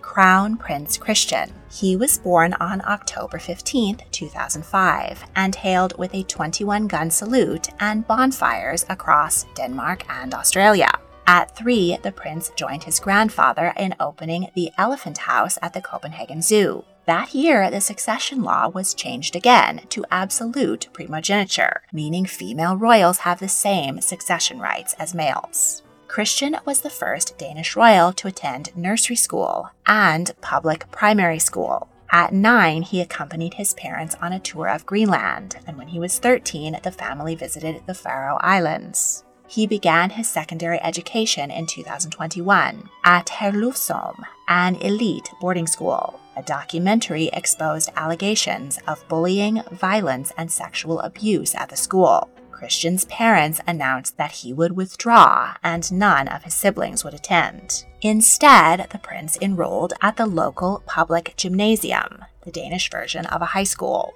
Crown 0.00 0.56
Prince 0.56 0.98
Christian. 0.98 1.52
He 1.70 1.94
was 1.94 2.18
born 2.18 2.54
on 2.54 2.82
October 2.84 3.38
15, 3.38 3.98
2005, 4.10 5.24
and 5.36 5.54
hailed 5.54 5.96
with 5.98 6.12
a 6.14 6.24
21 6.24 6.88
gun 6.88 7.10
salute 7.10 7.68
and 7.78 8.04
bonfires 8.08 8.84
across 8.88 9.44
Denmark 9.54 10.04
and 10.08 10.34
Australia. 10.34 10.90
At 11.28 11.56
three, 11.56 11.96
the 12.02 12.10
prince 12.10 12.50
joined 12.56 12.82
his 12.82 12.98
grandfather 12.98 13.72
in 13.76 13.94
opening 14.00 14.50
the 14.56 14.72
Elephant 14.76 15.18
House 15.18 15.58
at 15.62 15.74
the 15.74 15.80
Copenhagen 15.80 16.42
Zoo. 16.42 16.84
That 17.06 17.34
year, 17.34 17.70
the 17.70 17.80
succession 17.80 18.42
law 18.42 18.68
was 18.68 18.94
changed 18.94 19.34
again 19.34 19.82
to 19.88 20.04
absolute 20.10 20.88
primogeniture, 20.92 21.82
meaning 21.92 22.26
female 22.26 22.76
royals 22.76 23.18
have 23.18 23.40
the 23.40 23.48
same 23.48 24.00
succession 24.00 24.58
rights 24.58 24.94
as 24.98 25.14
males. 25.14 25.82
Christian 26.08 26.56
was 26.64 26.80
the 26.80 26.90
first 26.90 27.38
Danish 27.38 27.76
royal 27.76 28.12
to 28.14 28.28
attend 28.28 28.76
nursery 28.76 29.16
school 29.16 29.70
and 29.86 30.32
public 30.40 30.90
primary 30.90 31.38
school. 31.38 31.88
At 32.10 32.32
nine, 32.32 32.82
he 32.82 33.00
accompanied 33.00 33.54
his 33.54 33.74
parents 33.74 34.16
on 34.20 34.32
a 34.32 34.40
tour 34.40 34.68
of 34.68 34.84
Greenland, 34.84 35.56
and 35.66 35.78
when 35.78 35.88
he 35.88 36.00
was 36.00 36.18
13, 36.18 36.80
the 36.82 36.90
family 36.90 37.36
visited 37.36 37.82
the 37.86 37.94
Faroe 37.94 38.38
Islands. 38.40 39.24
He 39.46 39.66
began 39.66 40.10
his 40.10 40.28
secondary 40.28 40.80
education 40.82 41.50
in 41.50 41.66
2021 41.66 42.88
at 43.04 43.26
Herlufsholm, 43.26 44.22
an 44.48 44.76
elite 44.76 45.30
boarding 45.40 45.66
school. 45.66 46.20
A 46.40 46.42
documentary 46.42 47.28
exposed 47.34 47.90
allegations 47.96 48.78
of 48.88 49.06
bullying, 49.08 49.62
violence, 49.72 50.32
and 50.38 50.50
sexual 50.50 50.98
abuse 51.00 51.54
at 51.54 51.68
the 51.68 51.76
school. 51.76 52.30
Christian's 52.50 53.04
parents 53.04 53.60
announced 53.66 54.16
that 54.16 54.32
he 54.32 54.54
would 54.54 54.72
withdraw 54.72 55.56
and 55.62 55.92
none 55.92 56.28
of 56.28 56.44
his 56.44 56.54
siblings 56.54 57.04
would 57.04 57.12
attend. 57.12 57.84
Instead, 58.00 58.88
the 58.88 58.96
prince 58.96 59.36
enrolled 59.42 59.92
at 60.00 60.16
the 60.16 60.24
local 60.24 60.82
public 60.86 61.34
gymnasium, 61.36 62.24
the 62.46 62.50
Danish 62.50 62.90
version 62.90 63.26
of 63.26 63.42
a 63.42 63.52
high 63.52 63.64
school. 63.64 64.14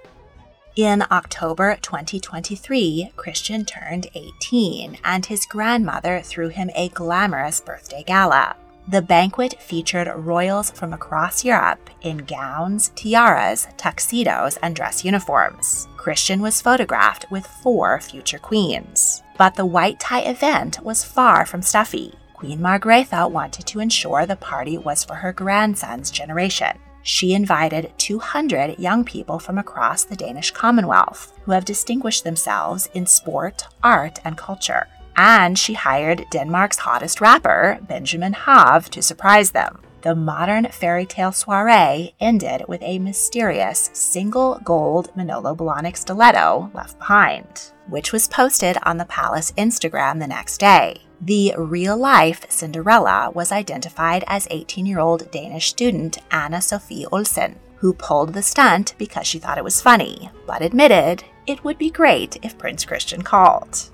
In 0.77 1.05
October 1.11 1.77
2023, 1.83 3.13
Christian 3.17 3.67
turned 3.67 4.07
18 4.15 4.97
and 5.05 5.27
his 5.27 5.45
grandmother 5.45 6.23
threw 6.23 6.49
him 6.49 6.71
a 6.75 6.89
glamorous 6.89 7.61
birthday 7.61 8.03
gala. 8.03 8.57
The 8.87 9.01
banquet 9.01 9.63
featured 9.63 10.09
royals 10.15 10.71
from 10.71 10.93
across 10.93 11.43
Europe 11.43 11.89
in 12.03 12.19
gowns, 12.19 12.91
tiaras, 12.95 13.67
tuxedos, 13.79 14.59
and 14.59 14.77
dress 14.77 15.03
uniforms. 15.07 15.89
Christian 15.97 16.43
was 16.43 16.61
photographed 16.61 17.25
with 17.31 17.47
four 17.47 17.99
future 18.03 18.39
queens. 18.39 19.23
But 19.39 19.55
the 19.55 19.65
white 19.65 20.01
tie 20.01 20.21
event 20.21 20.81
was 20.83 21.03
far 21.03 21.47
from 21.47 21.63
stuffy. 21.63 22.13
Queen 22.35 22.61
Margrethe 22.61 23.31
wanted 23.31 23.67
to 23.69 23.81
ensure 23.81 24.27
the 24.27 24.37
party 24.37 24.77
was 24.77 25.03
for 25.03 25.15
her 25.15 25.33
grandson's 25.33 26.11
generation. 26.11 26.79
She 27.03 27.33
invited 27.33 27.93
200 27.97 28.79
young 28.79 29.03
people 29.03 29.39
from 29.39 29.57
across 29.57 30.05
the 30.05 30.17
Danish 30.17 30.51
Commonwealth 30.51 31.33
who 31.45 31.53
have 31.53 31.65
distinguished 31.65 32.25
themselves 32.25 32.91
in 32.93 33.07
sport, 33.07 33.67
art, 33.83 34.19
and 34.25 34.37
culture 34.37 34.89
and 35.17 35.59
she 35.59 35.75
hired 35.75 36.27
Denmark's 36.31 36.79
hottest 36.79 37.21
rapper, 37.21 37.79
Benjamin 37.89 38.33
Hav, 38.33 38.91
to 38.91 39.03
surprise 39.03 39.51
them. 39.51 39.81
The 40.05 40.15
modern 40.15 40.67
fairy 40.67 41.07
tale 41.07 41.33
soiree 41.33 42.15
ended 42.21 42.65
with 42.69 42.83
a 42.83 42.99
mysterious 42.99 43.89
single 43.95 44.61
gold 44.63 45.11
Manolo 45.17 45.55
Blahnik 45.55 45.97
stiletto 45.97 46.71
left 46.75 46.99
behind, 46.99 47.73
which 47.89 48.13
was 48.13 48.29
posted 48.29 48.77
on 48.83 48.99
the 48.99 49.07
palace 49.07 49.53
Instagram 49.53 50.19
the 50.19 50.27
next 50.27 50.59
day. 50.59 51.01
The 51.23 51.55
real 51.57 51.97
life 51.97 52.45
Cinderella 52.51 53.31
was 53.35 53.51
identified 53.51 54.25
as 54.27 54.47
18 54.51 54.85
year 54.85 54.99
old 54.99 55.31
Danish 55.31 55.71
student 55.71 56.19
Anna 56.31 56.61
Sophie 56.61 57.07
Olsen, 57.11 57.59
who 57.77 57.95
pulled 57.95 58.35
the 58.35 58.43
stunt 58.43 58.95
because 58.99 59.27
she 59.27 59.39
thought 59.39 59.57
it 59.57 59.65
was 59.65 59.81
funny, 59.81 60.29
but 60.47 60.61
admitted 60.61 61.25
it 61.47 61.65
would 61.65 61.79
be 61.79 61.89
great 61.89 62.37
if 62.43 62.59
Prince 62.59 62.85
Christian 62.85 63.23
called. 63.23 63.91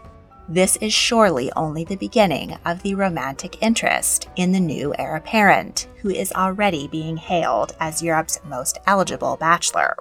This 0.53 0.75
is 0.79 0.93
surely 0.93 1.53
only 1.55 1.85
the 1.85 1.95
beginning 1.95 2.59
of 2.65 2.83
the 2.83 2.97
romantic 2.97 3.63
interest 3.63 4.29
in 4.35 4.51
the 4.51 4.59
new 4.59 4.93
heir 4.99 5.15
apparent, 5.15 5.87
who 5.99 6.11
is 6.11 6.33
already 6.33 6.89
being 6.89 7.19
hailed 7.19 7.77
as 7.79 8.03
Europe's 8.03 8.41
most 8.45 8.77
eligible 8.85 9.37
bachelor. 9.37 9.97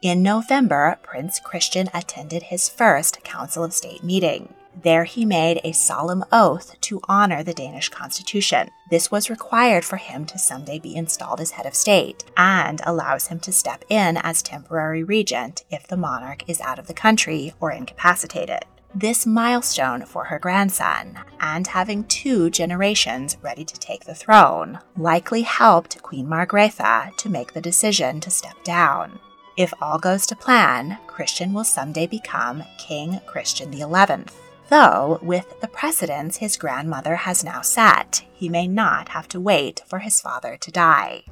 In 0.00 0.22
November, 0.22 0.98
Prince 1.02 1.38
Christian 1.38 1.90
attended 1.92 2.44
his 2.44 2.70
first 2.70 3.22
Council 3.24 3.62
of 3.62 3.74
State 3.74 4.02
meeting. 4.02 4.54
There 4.82 5.04
he 5.04 5.26
made 5.26 5.60
a 5.64 5.72
solemn 5.72 6.24
oath 6.32 6.80
to 6.80 7.02
honor 7.06 7.42
the 7.42 7.52
Danish 7.52 7.90
constitution. 7.90 8.70
This 8.88 9.10
was 9.10 9.28
required 9.28 9.84
for 9.84 9.98
him 9.98 10.24
to 10.26 10.38
someday 10.38 10.78
be 10.78 10.96
installed 10.96 11.42
as 11.42 11.50
head 11.50 11.66
of 11.66 11.74
state 11.74 12.24
and 12.38 12.80
allows 12.86 13.26
him 13.26 13.38
to 13.40 13.52
step 13.52 13.84
in 13.90 14.16
as 14.16 14.40
temporary 14.40 15.04
regent 15.04 15.64
if 15.70 15.86
the 15.86 15.98
monarch 15.98 16.48
is 16.48 16.62
out 16.62 16.78
of 16.78 16.86
the 16.86 16.94
country 16.94 17.52
or 17.60 17.70
incapacitated. 17.70 18.64
This 18.94 19.24
milestone 19.24 20.04
for 20.04 20.24
her 20.24 20.38
grandson, 20.38 21.18
and 21.40 21.66
having 21.66 22.04
two 22.04 22.50
generations 22.50 23.38
ready 23.40 23.64
to 23.64 23.80
take 23.80 24.04
the 24.04 24.14
throne, 24.14 24.80
likely 24.98 25.42
helped 25.42 26.02
Queen 26.02 26.26
Margrethe 26.26 27.16
to 27.16 27.28
make 27.30 27.54
the 27.54 27.60
decision 27.62 28.20
to 28.20 28.28
step 28.28 28.62
down. 28.64 29.18
If 29.56 29.72
all 29.80 29.98
goes 29.98 30.26
to 30.26 30.36
plan, 30.36 30.98
Christian 31.06 31.54
will 31.54 31.64
someday 31.64 32.06
become 32.06 32.64
King 32.76 33.18
Christian 33.24 33.72
XI. 33.72 34.30
Though, 34.68 35.18
with 35.22 35.58
the 35.62 35.68
precedents 35.68 36.36
his 36.36 36.58
grandmother 36.58 37.16
has 37.16 37.42
now 37.42 37.62
set, 37.62 38.24
he 38.34 38.50
may 38.50 38.68
not 38.68 39.08
have 39.08 39.26
to 39.28 39.40
wait 39.40 39.80
for 39.86 40.00
his 40.00 40.20
father 40.20 40.58
to 40.58 40.70
die. 40.70 41.22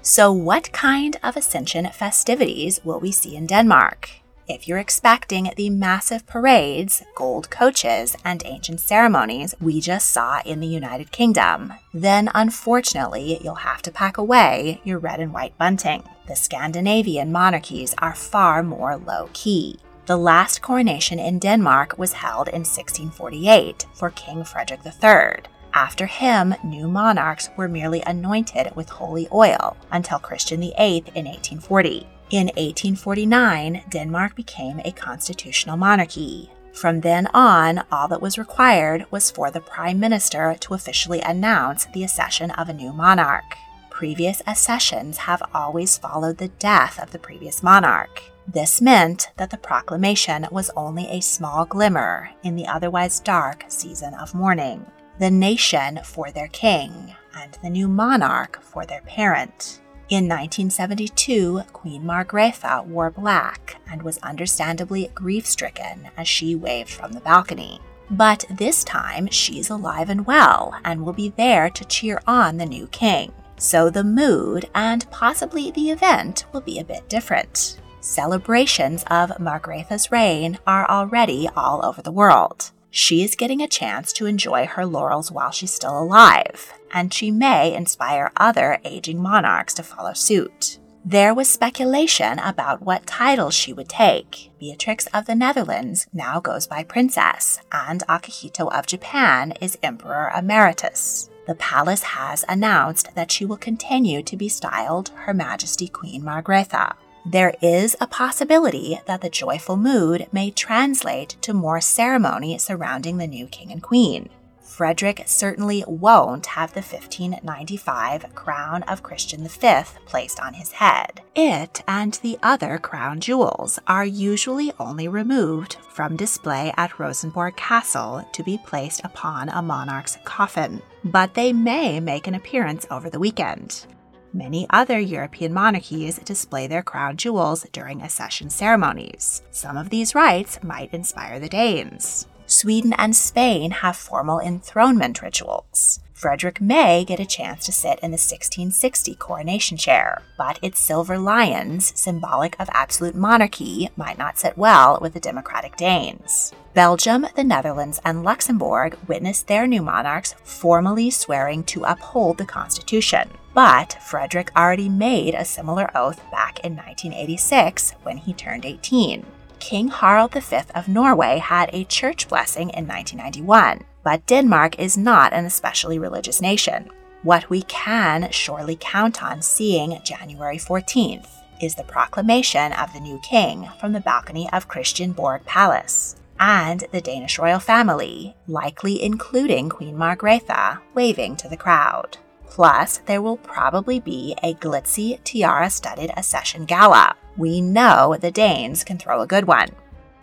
So, 0.00 0.32
what 0.32 0.72
kind 0.72 1.18
of 1.22 1.36
Ascension 1.36 1.86
festivities 1.92 2.80
will 2.82 2.98
we 2.98 3.12
see 3.12 3.36
in 3.36 3.46
Denmark? 3.46 4.19
If 4.52 4.66
you're 4.66 4.78
expecting 4.78 5.52
the 5.56 5.70
massive 5.70 6.26
parades, 6.26 7.04
gold 7.14 7.50
coaches, 7.50 8.16
and 8.24 8.42
ancient 8.44 8.80
ceremonies 8.80 9.54
we 9.60 9.80
just 9.80 10.10
saw 10.10 10.40
in 10.44 10.58
the 10.58 10.66
United 10.66 11.12
Kingdom, 11.12 11.74
then 11.94 12.28
unfortunately 12.34 13.38
you'll 13.44 13.54
have 13.54 13.80
to 13.82 13.92
pack 13.92 14.18
away 14.18 14.80
your 14.82 14.98
red 14.98 15.20
and 15.20 15.32
white 15.32 15.56
bunting. 15.56 16.02
The 16.26 16.34
Scandinavian 16.34 17.30
monarchies 17.30 17.94
are 17.98 18.12
far 18.12 18.64
more 18.64 18.96
low 18.96 19.30
key. 19.34 19.78
The 20.06 20.16
last 20.16 20.60
coronation 20.62 21.20
in 21.20 21.38
Denmark 21.38 21.96
was 21.96 22.14
held 22.14 22.48
in 22.48 22.64
1648 22.64 23.86
for 23.94 24.10
King 24.10 24.42
Frederick 24.42 24.80
III. 24.84 25.44
After 25.72 26.06
him, 26.06 26.56
new 26.64 26.88
monarchs 26.88 27.50
were 27.56 27.68
merely 27.68 28.02
anointed 28.04 28.74
with 28.74 28.88
holy 28.88 29.28
oil 29.30 29.76
until 29.92 30.18
Christian 30.18 30.58
VIII 30.58 31.04
in 31.14 31.26
1840. 31.26 32.08
In 32.30 32.46
1849, 32.46 33.86
Denmark 33.90 34.36
became 34.36 34.80
a 34.84 34.92
constitutional 34.92 35.76
monarchy. 35.76 36.48
From 36.72 37.00
then 37.00 37.26
on, 37.34 37.82
all 37.90 38.06
that 38.06 38.22
was 38.22 38.38
required 38.38 39.04
was 39.10 39.32
for 39.32 39.50
the 39.50 39.60
Prime 39.60 39.98
Minister 39.98 40.54
to 40.60 40.74
officially 40.74 41.20
announce 41.22 41.86
the 41.86 42.04
accession 42.04 42.52
of 42.52 42.68
a 42.68 42.72
new 42.72 42.92
monarch. 42.92 43.56
Previous 43.90 44.42
accessions 44.46 45.18
have 45.18 45.42
always 45.52 45.98
followed 45.98 46.38
the 46.38 46.52
death 46.60 47.02
of 47.02 47.10
the 47.10 47.18
previous 47.18 47.64
monarch. 47.64 48.22
This 48.46 48.80
meant 48.80 49.30
that 49.36 49.50
the 49.50 49.58
proclamation 49.58 50.46
was 50.52 50.70
only 50.76 51.08
a 51.08 51.20
small 51.20 51.64
glimmer 51.64 52.30
in 52.44 52.54
the 52.54 52.68
otherwise 52.68 53.18
dark 53.18 53.64
season 53.66 54.14
of 54.14 54.36
mourning. 54.36 54.86
The 55.18 55.32
nation 55.32 55.98
for 56.04 56.30
their 56.30 56.48
king, 56.48 57.16
and 57.34 57.58
the 57.60 57.70
new 57.70 57.88
monarch 57.88 58.62
for 58.62 58.86
their 58.86 59.02
parent. 59.02 59.80
In 60.10 60.24
1972, 60.24 61.62
Queen 61.72 62.02
Margrethe 62.02 62.84
wore 62.84 63.12
black 63.12 63.76
and 63.88 64.02
was 64.02 64.18
understandably 64.18 65.08
grief 65.14 65.46
stricken 65.46 66.08
as 66.16 66.26
she 66.26 66.56
waved 66.56 66.90
from 66.90 67.12
the 67.12 67.20
balcony. 67.20 67.80
But 68.10 68.44
this 68.50 68.82
time, 68.82 69.28
she's 69.28 69.70
alive 69.70 70.10
and 70.10 70.26
well 70.26 70.74
and 70.84 71.04
will 71.04 71.12
be 71.12 71.28
there 71.28 71.70
to 71.70 71.84
cheer 71.84 72.20
on 72.26 72.56
the 72.56 72.66
new 72.66 72.88
king. 72.88 73.32
So 73.56 73.88
the 73.88 74.02
mood 74.02 74.68
and 74.74 75.08
possibly 75.12 75.70
the 75.70 75.90
event 75.90 76.44
will 76.52 76.60
be 76.60 76.80
a 76.80 76.84
bit 76.84 77.08
different. 77.08 77.78
Celebrations 78.00 79.04
of 79.08 79.30
Margrethe's 79.38 80.10
reign 80.10 80.58
are 80.66 80.90
already 80.90 81.48
all 81.54 81.86
over 81.86 82.02
the 82.02 82.10
world. 82.10 82.72
She 82.90 83.22
is 83.22 83.36
getting 83.36 83.62
a 83.62 83.68
chance 83.68 84.12
to 84.14 84.26
enjoy 84.26 84.66
her 84.66 84.84
laurels 84.84 85.30
while 85.30 85.50
she's 85.50 85.72
still 85.72 85.96
alive, 85.96 86.72
and 86.92 87.14
she 87.14 87.30
may 87.30 87.72
inspire 87.72 88.32
other 88.36 88.78
aging 88.84 89.22
monarchs 89.22 89.74
to 89.74 89.82
follow 89.82 90.12
suit. 90.12 90.78
There 91.04 91.32
was 91.32 91.48
speculation 91.48 92.38
about 92.40 92.82
what 92.82 93.06
titles 93.06 93.54
she 93.54 93.72
would 93.72 93.88
take. 93.88 94.50
Beatrix 94.58 95.06
of 95.14 95.24
the 95.24 95.34
Netherlands 95.34 96.06
now 96.12 96.40
goes 96.40 96.66
by 96.66 96.82
Princess, 96.84 97.60
and 97.72 98.02
Akihito 98.06 98.70
of 98.70 98.86
Japan 98.86 99.52
is 99.62 99.78
Emperor 99.82 100.30
Emeritus. 100.36 101.30
The 101.46 101.54
palace 101.54 102.02
has 102.02 102.44
announced 102.48 103.14
that 103.14 103.32
she 103.32 103.46
will 103.46 103.56
continue 103.56 104.22
to 104.22 104.36
be 104.36 104.48
styled 104.48 105.08
Her 105.10 105.32
Majesty 105.32 105.88
Queen 105.88 106.22
Margrethe. 106.22 106.94
There 107.24 107.54
is 107.60 107.96
a 108.00 108.06
possibility 108.06 108.98
that 109.06 109.20
the 109.20 109.28
joyful 109.28 109.76
mood 109.76 110.26
may 110.32 110.50
translate 110.50 111.36
to 111.42 111.52
more 111.52 111.80
ceremony 111.80 112.56
surrounding 112.56 113.18
the 113.18 113.26
new 113.26 113.46
king 113.46 113.70
and 113.70 113.82
queen. 113.82 114.30
Frederik 114.62 115.24
certainly 115.26 115.84
won't 115.86 116.46
have 116.46 116.72
the 116.72 116.80
1595 116.80 118.34
crown 118.34 118.82
of 118.84 119.02
Christian 119.02 119.46
V 119.46 119.82
placed 120.06 120.40
on 120.40 120.54
his 120.54 120.72
head. 120.72 121.20
It 121.34 121.82
and 121.86 122.14
the 122.14 122.38
other 122.42 122.78
crown 122.78 123.20
jewels 123.20 123.78
are 123.86 124.06
usually 124.06 124.72
only 124.80 125.06
removed 125.06 125.76
from 125.90 126.16
display 126.16 126.72
at 126.78 126.98
Rosenborg 126.98 127.56
Castle 127.56 128.26
to 128.32 128.42
be 128.42 128.58
placed 128.64 129.02
upon 129.04 129.50
a 129.50 129.60
monarch's 129.60 130.16
coffin, 130.24 130.80
but 131.04 131.34
they 131.34 131.52
may 131.52 132.00
make 132.00 132.26
an 132.26 132.34
appearance 132.34 132.86
over 132.90 133.10
the 133.10 133.20
weekend. 133.20 133.84
Many 134.32 134.66
other 134.70 135.00
European 135.00 135.52
monarchies 135.52 136.18
display 136.18 136.68
their 136.68 136.84
crown 136.84 137.16
jewels 137.16 137.66
during 137.72 138.00
accession 138.00 138.48
ceremonies. 138.48 139.42
Some 139.50 139.76
of 139.76 139.90
these 139.90 140.14
rites 140.14 140.62
might 140.62 140.94
inspire 140.94 141.40
the 141.40 141.48
Danes. 141.48 142.28
Sweden 142.46 142.92
and 142.96 143.14
Spain 143.14 143.70
have 143.70 143.96
formal 143.96 144.38
enthronement 144.38 145.20
rituals. 145.20 146.00
Frederik 146.12 146.60
may 146.60 147.04
get 147.04 147.18
a 147.18 147.26
chance 147.26 147.64
to 147.64 147.72
sit 147.72 147.98
in 148.00 148.10
the 148.10 148.20
1660 148.20 149.14
coronation 149.14 149.76
chair, 149.76 150.22
but 150.36 150.58
its 150.60 150.78
silver 150.78 151.18
lions, 151.18 151.98
symbolic 151.98 152.60
of 152.60 152.68
absolute 152.72 153.14
monarchy, 153.14 153.88
might 153.96 154.18
not 154.18 154.38
sit 154.38 154.58
well 154.58 154.98
with 155.00 155.14
the 155.14 155.20
democratic 155.20 155.76
Danes. 155.76 156.52
Belgium, 156.74 157.26
the 157.36 157.42
Netherlands, 157.42 158.00
and 158.04 158.22
Luxembourg 158.22 158.98
witnessed 159.08 159.48
their 159.48 159.66
new 159.66 159.82
monarchs 159.82 160.34
formally 160.44 161.10
swearing 161.10 161.64
to 161.64 161.84
uphold 161.84 162.36
the 162.36 162.44
Constitution. 162.44 163.30
But 163.52 163.98
Frederik 164.00 164.52
already 164.56 164.88
made 164.88 165.34
a 165.34 165.44
similar 165.44 165.90
oath 165.96 166.22
back 166.30 166.60
in 166.60 166.76
1986 166.76 167.94
when 168.02 168.18
he 168.18 168.32
turned 168.32 168.64
18. 168.64 169.26
King 169.58 169.88
Harald 169.88 170.32
V 170.32 170.56
of 170.74 170.88
Norway 170.88 171.38
had 171.38 171.68
a 171.72 171.84
church 171.84 172.28
blessing 172.28 172.70
in 172.70 172.86
1991, 172.86 173.84
but 174.02 174.26
Denmark 174.26 174.78
is 174.78 174.96
not 174.96 175.32
an 175.32 175.44
especially 175.44 175.98
religious 175.98 176.40
nation. 176.40 176.90
What 177.22 177.50
we 177.50 177.62
can 177.62 178.30
surely 178.30 178.78
count 178.80 179.22
on 179.22 179.42
seeing 179.42 180.00
January 180.02 180.56
14th 180.56 181.28
is 181.60 181.74
the 181.74 181.84
proclamation 181.84 182.72
of 182.72 182.92
the 182.94 183.00
new 183.00 183.20
king 183.22 183.68
from 183.78 183.92
the 183.92 184.00
balcony 184.00 184.48
of 184.52 184.68
Christiansborg 184.68 185.44
Palace, 185.44 186.16
and 186.38 186.84
the 186.90 187.02
Danish 187.02 187.38
royal 187.38 187.60
family, 187.60 188.34
likely 188.48 189.02
including 189.02 189.68
Queen 189.68 189.96
Margrethe, 189.96 190.78
waving 190.94 191.36
to 191.36 191.48
the 191.48 191.56
crowd. 191.58 192.16
Plus, 192.50 192.98
there 193.06 193.22
will 193.22 193.36
probably 193.36 194.00
be 194.00 194.34
a 194.42 194.54
glitzy 194.54 195.22
tiara 195.22 195.70
studded 195.70 196.10
accession 196.16 196.64
gala, 196.64 197.14
we 197.36 197.60
know 197.60 198.16
the 198.20 198.32
Danes 198.32 198.82
can 198.82 198.98
throw 198.98 199.20
a 199.20 199.26
good 199.26 199.46
one. 199.46 199.68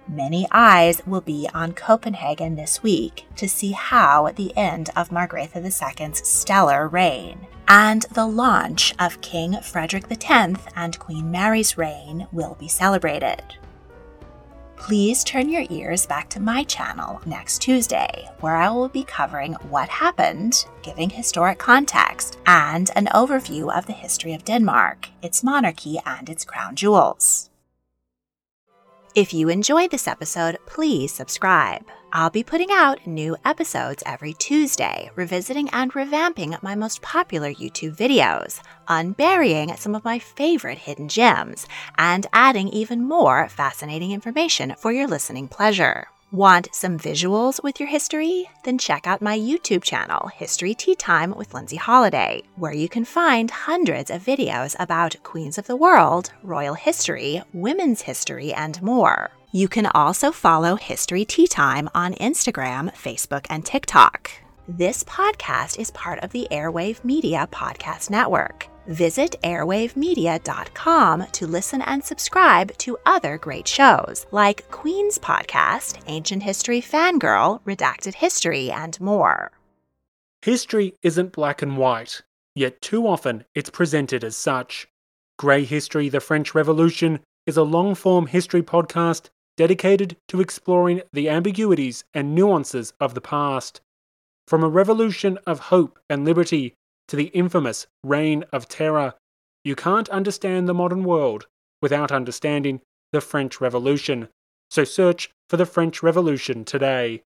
Many 0.10 0.46
eyes 0.52 1.02
will 1.08 1.22
be 1.22 1.50
on 1.54 1.72
Copenhagen 1.72 2.56
this 2.56 2.84
week 2.84 3.26
to 3.38 3.48
see 3.48 3.72
how 3.72 4.30
the 4.36 4.56
end 4.58 4.90
of 4.96 5.10
Margrethe 5.10 5.56
II's 5.56 6.28
stellar 6.28 6.88
reign 6.88 7.48
and 7.68 8.04
the 8.14 8.28
launch 8.28 8.94
of 9.00 9.22
King 9.22 9.62
Frederik 9.62 10.06
X 10.12 10.62
and 10.76 11.00
Queen 11.00 11.32
Mary's 11.32 11.78
reign 11.78 12.28
will 12.34 12.56
be 12.60 12.68
celebrated 12.68 13.56
please 14.78 15.24
turn 15.24 15.50
your 15.50 15.66
ears 15.70 16.06
back 16.06 16.30
to 16.30 16.40
my 16.40 16.64
channel 16.64 17.20
next 17.26 17.62
Tuesday, 17.62 18.30
where 18.40 18.56
I 18.56 18.70
will 18.70 18.88
be 18.88 19.04
covering 19.04 19.54
what 19.70 19.90
happened, 19.90 20.66
giving 20.84 21.10
historic 21.10 21.58
context, 21.58 22.38
and 22.46 22.90
an 22.96 23.08
overview 23.08 23.76
of 23.76 23.86
the 23.86 23.94
history 23.94 24.34
of 24.34 24.46
Denmark, 24.46 25.10
its 25.22 25.44
monarchy, 25.44 26.00
and 26.06 26.30
its 26.30 26.46
crown 26.46 26.76
jewels. 26.76 27.50
If 29.16 29.34
you 29.34 29.50
enjoyed 29.50 29.92
this 29.92 30.08
episode, 30.08 30.60
please 30.68 31.12
subscribe. 31.12 31.84
I'll 32.14 32.30
be 32.30 32.44
putting 32.44 32.72
out 32.72 33.06
new 33.06 33.36
episodes 33.44 34.02
every 34.06 34.34
Tuesday, 34.34 35.12
revisiting 35.16 35.70
and 35.72 35.92
revamping 35.92 36.62
my 36.64 36.74
most 36.74 37.02
popular 37.02 37.52
YouTube 37.54 37.98
videos, 37.98 38.62
unburying 38.88 39.76
some 39.76 39.94
of 39.94 40.06
my 40.06 40.18
favorite 40.18 40.78
hidden 40.78 41.10
gems, 41.10 41.68
and 41.98 42.26
adding 42.32 42.70
even 42.70 43.04
more 43.04 43.50
fascinating 43.50 44.12
information 44.12 44.74
for 44.78 44.94
your 44.94 45.08
listening 45.08 45.50
pleasure. 45.50 46.08
Want 46.32 46.70
some 46.74 46.98
visuals 46.98 47.62
with 47.62 47.80
your 47.80 47.90
history? 47.90 48.50
Then 48.64 48.78
check 48.78 49.06
out 49.06 49.22
my 49.22 49.38
YouTube 49.38 49.84
channel, 49.84 50.28
History 50.28 50.74
Tea 50.74 50.96
Time 50.96 51.34
with 51.36 51.54
Lindsay 51.54 51.78
Holiday, 51.78 52.44
where 52.56 52.74
you 52.74 52.88
can 52.88 53.06
find 53.06 53.52
hundreds 53.52 54.10
of 54.10 54.24
videos 54.24 54.76
about 54.80 55.22
queens 55.24 55.58
of 55.58 55.68
the 55.68 55.78
world, 55.78 56.32
royal 56.42 56.74
history, 56.74 57.42
women's 57.54 58.02
history, 58.02 58.54
and 58.54 58.82
more. 58.82 59.32
You 59.54 59.70
can 59.70 59.86
also 59.86 60.32
follow 60.34 60.76
History 60.76 61.24
Tea 61.24 61.48
Time 61.48 61.90
on 61.96 62.14
Instagram, 62.16 62.94
Facebook, 62.94 63.46
and 63.50 63.66
TikTok. 63.66 64.30
This 64.68 65.06
podcast 65.06 65.80
is 65.80 65.90
part 65.92 66.20
of 66.20 66.34
the 66.34 66.50
Airwave 66.52 67.02
Media 67.06 67.48
Podcast 67.50 68.10
Network. 68.10 68.68
Visit 68.88 69.38
airwavemedia.com 69.46 71.28
to 71.32 71.48
listen 71.48 71.82
and 71.84 72.04
subscribe 72.04 72.78
to 72.80 72.98
other 73.06 73.38
great 73.38 73.70
shows 73.70 74.26
like 74.32 74.70
Queen's 74.70 75.18
Podcast, 75.18 76.02
Ancient 76.08 76.44
History 76.44 76.82
Fangirl, 76.82 77.62
Redacted 77.64 78.16
History, 78.16 78.70
and 78.70 79.00
more. 79.00 79.54
History 80.42 80.94
isn't 81.04 81.32
black 81.32 81.62
and 81.62 81.78
white, 81.78 82.22
yet 82.54 82.82
too 82.82 83.08
often 83.08 83.46
it's 83.56 83.70
presented 83.70 84.26
as 84.26 84.36
such. 84.36 84.90
Grey 85.38 85.64
History 85.64 86.10
The 86.10 86.20
French 86.20 86.54
Revolution 86.54 87.22
is 87.46 87.56
a 87.56 87.64
long 87.64 87.96
form 87.96 88.28
history 88.28 88.62
podcast 88.62 89.30
dedicated 89.58 90.16
to 90.30 90.40
exploring 90.40 91.02
the 91.12 91.28
ambiguities 91.28 92.06
and 92.14 92.34
nuances 92.34 92.94
of 93.00 93.16
the 93.16 93.22
past. 93.22 93.82
From 94.48 94.64
a 94.64 94.70
revolution 94.70 95.38
of 95.46 95.60
hope 95.60 96.00
and 96.10 96.24
liberty 96.24 96.76
to 97.08 97.16
the 97.16 97.26
infamous 97.28 97.88
Reign 98.04 98.46
of 98.54 98.70
Terror. 98.70 99.16
You 99.66 99.76
can't 99.76 100.08
understand 100.10 100.70
the 100.70 100.74
modern 100.74 101.04
world 101.04 101.48
without 101.82 102.12
understanding 102.12 102.82
the 103.12 103.22
French 103.22 103.60
Revolution. 103.60 104.30
So 104.70 104.84
search 104.84 105.32
for 105.50 105.58
the 105.58 105.66
French 105.66 106.04
Revolution 106.04 106.64
today. 106.64 107.24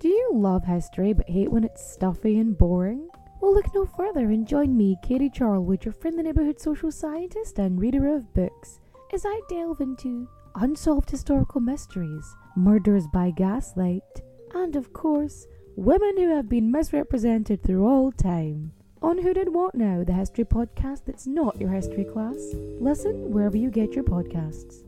Do 0.00 0.08
you 0.08 0.30
love 0.32 0.64
history 0.64 1.12
but 1.12 1.28
hate 1.28 1.50
when 1.50 1.64
it's 1.64 1.84
stuffy 1.84 2.38
and 2.38 2.56
boring? 2.56 3.08
Well, 3.40 3.54
look 3.54 3.72
no 3.72 3.86
further 3.86 4.30
and 4.30 4.46
join 4.46 4.76
me, 4.76 4.96
Katie 5.02 5.30
Charlwood, 5.30 5.84
your 5.84 5.92
friendly 5.94 6.24
neighbourhood 6.24 6.60
social 6.60 6.90
scientist 6.90 7.58
and 7.58 7.80
reader 7.80 8.08
of 8.08 8.34
books, 8.34 8.80
as 9.12 9.24
I 9.24 9.40
delve 9.48 9.80
into 9.80 10.28
unsolved 10.56 11.10
historical 11.10 11.60
mysteries, 11.60 12.34
murders 12.56 13.06
by 13.06 13.30
gaslight, 13.30 14.02
and 14.54 14.74
of 14.74 14.92
course, 14.92 15.46
women 15.76 16.16
who 16.16 16.34
have 16.34 16.48
been 16.48 16.72
misrepresented 16.72 17.62
through 17.62 17.86
all 17.86 18.10
time. 18.10 18.72
On 19.00 19.18
Who 19.18 19.32
Did 19.32 19.54
What 19.54 19.76
Now, 19.76 20.02
the 20.02 20.12
history 20.12 20.44
podcast 20.44 21.04
that's 21.04 21.28
not 21.28 21.60
your 21.60 21.70
history 21.70 22.04
class. 22.04 22.54
Listen 22.80 23.30
wherever 23.30 23.56
you 23.56 23.70
get 23.70 23.94
your 23.94 24.02
podcasts. 24.02 24.87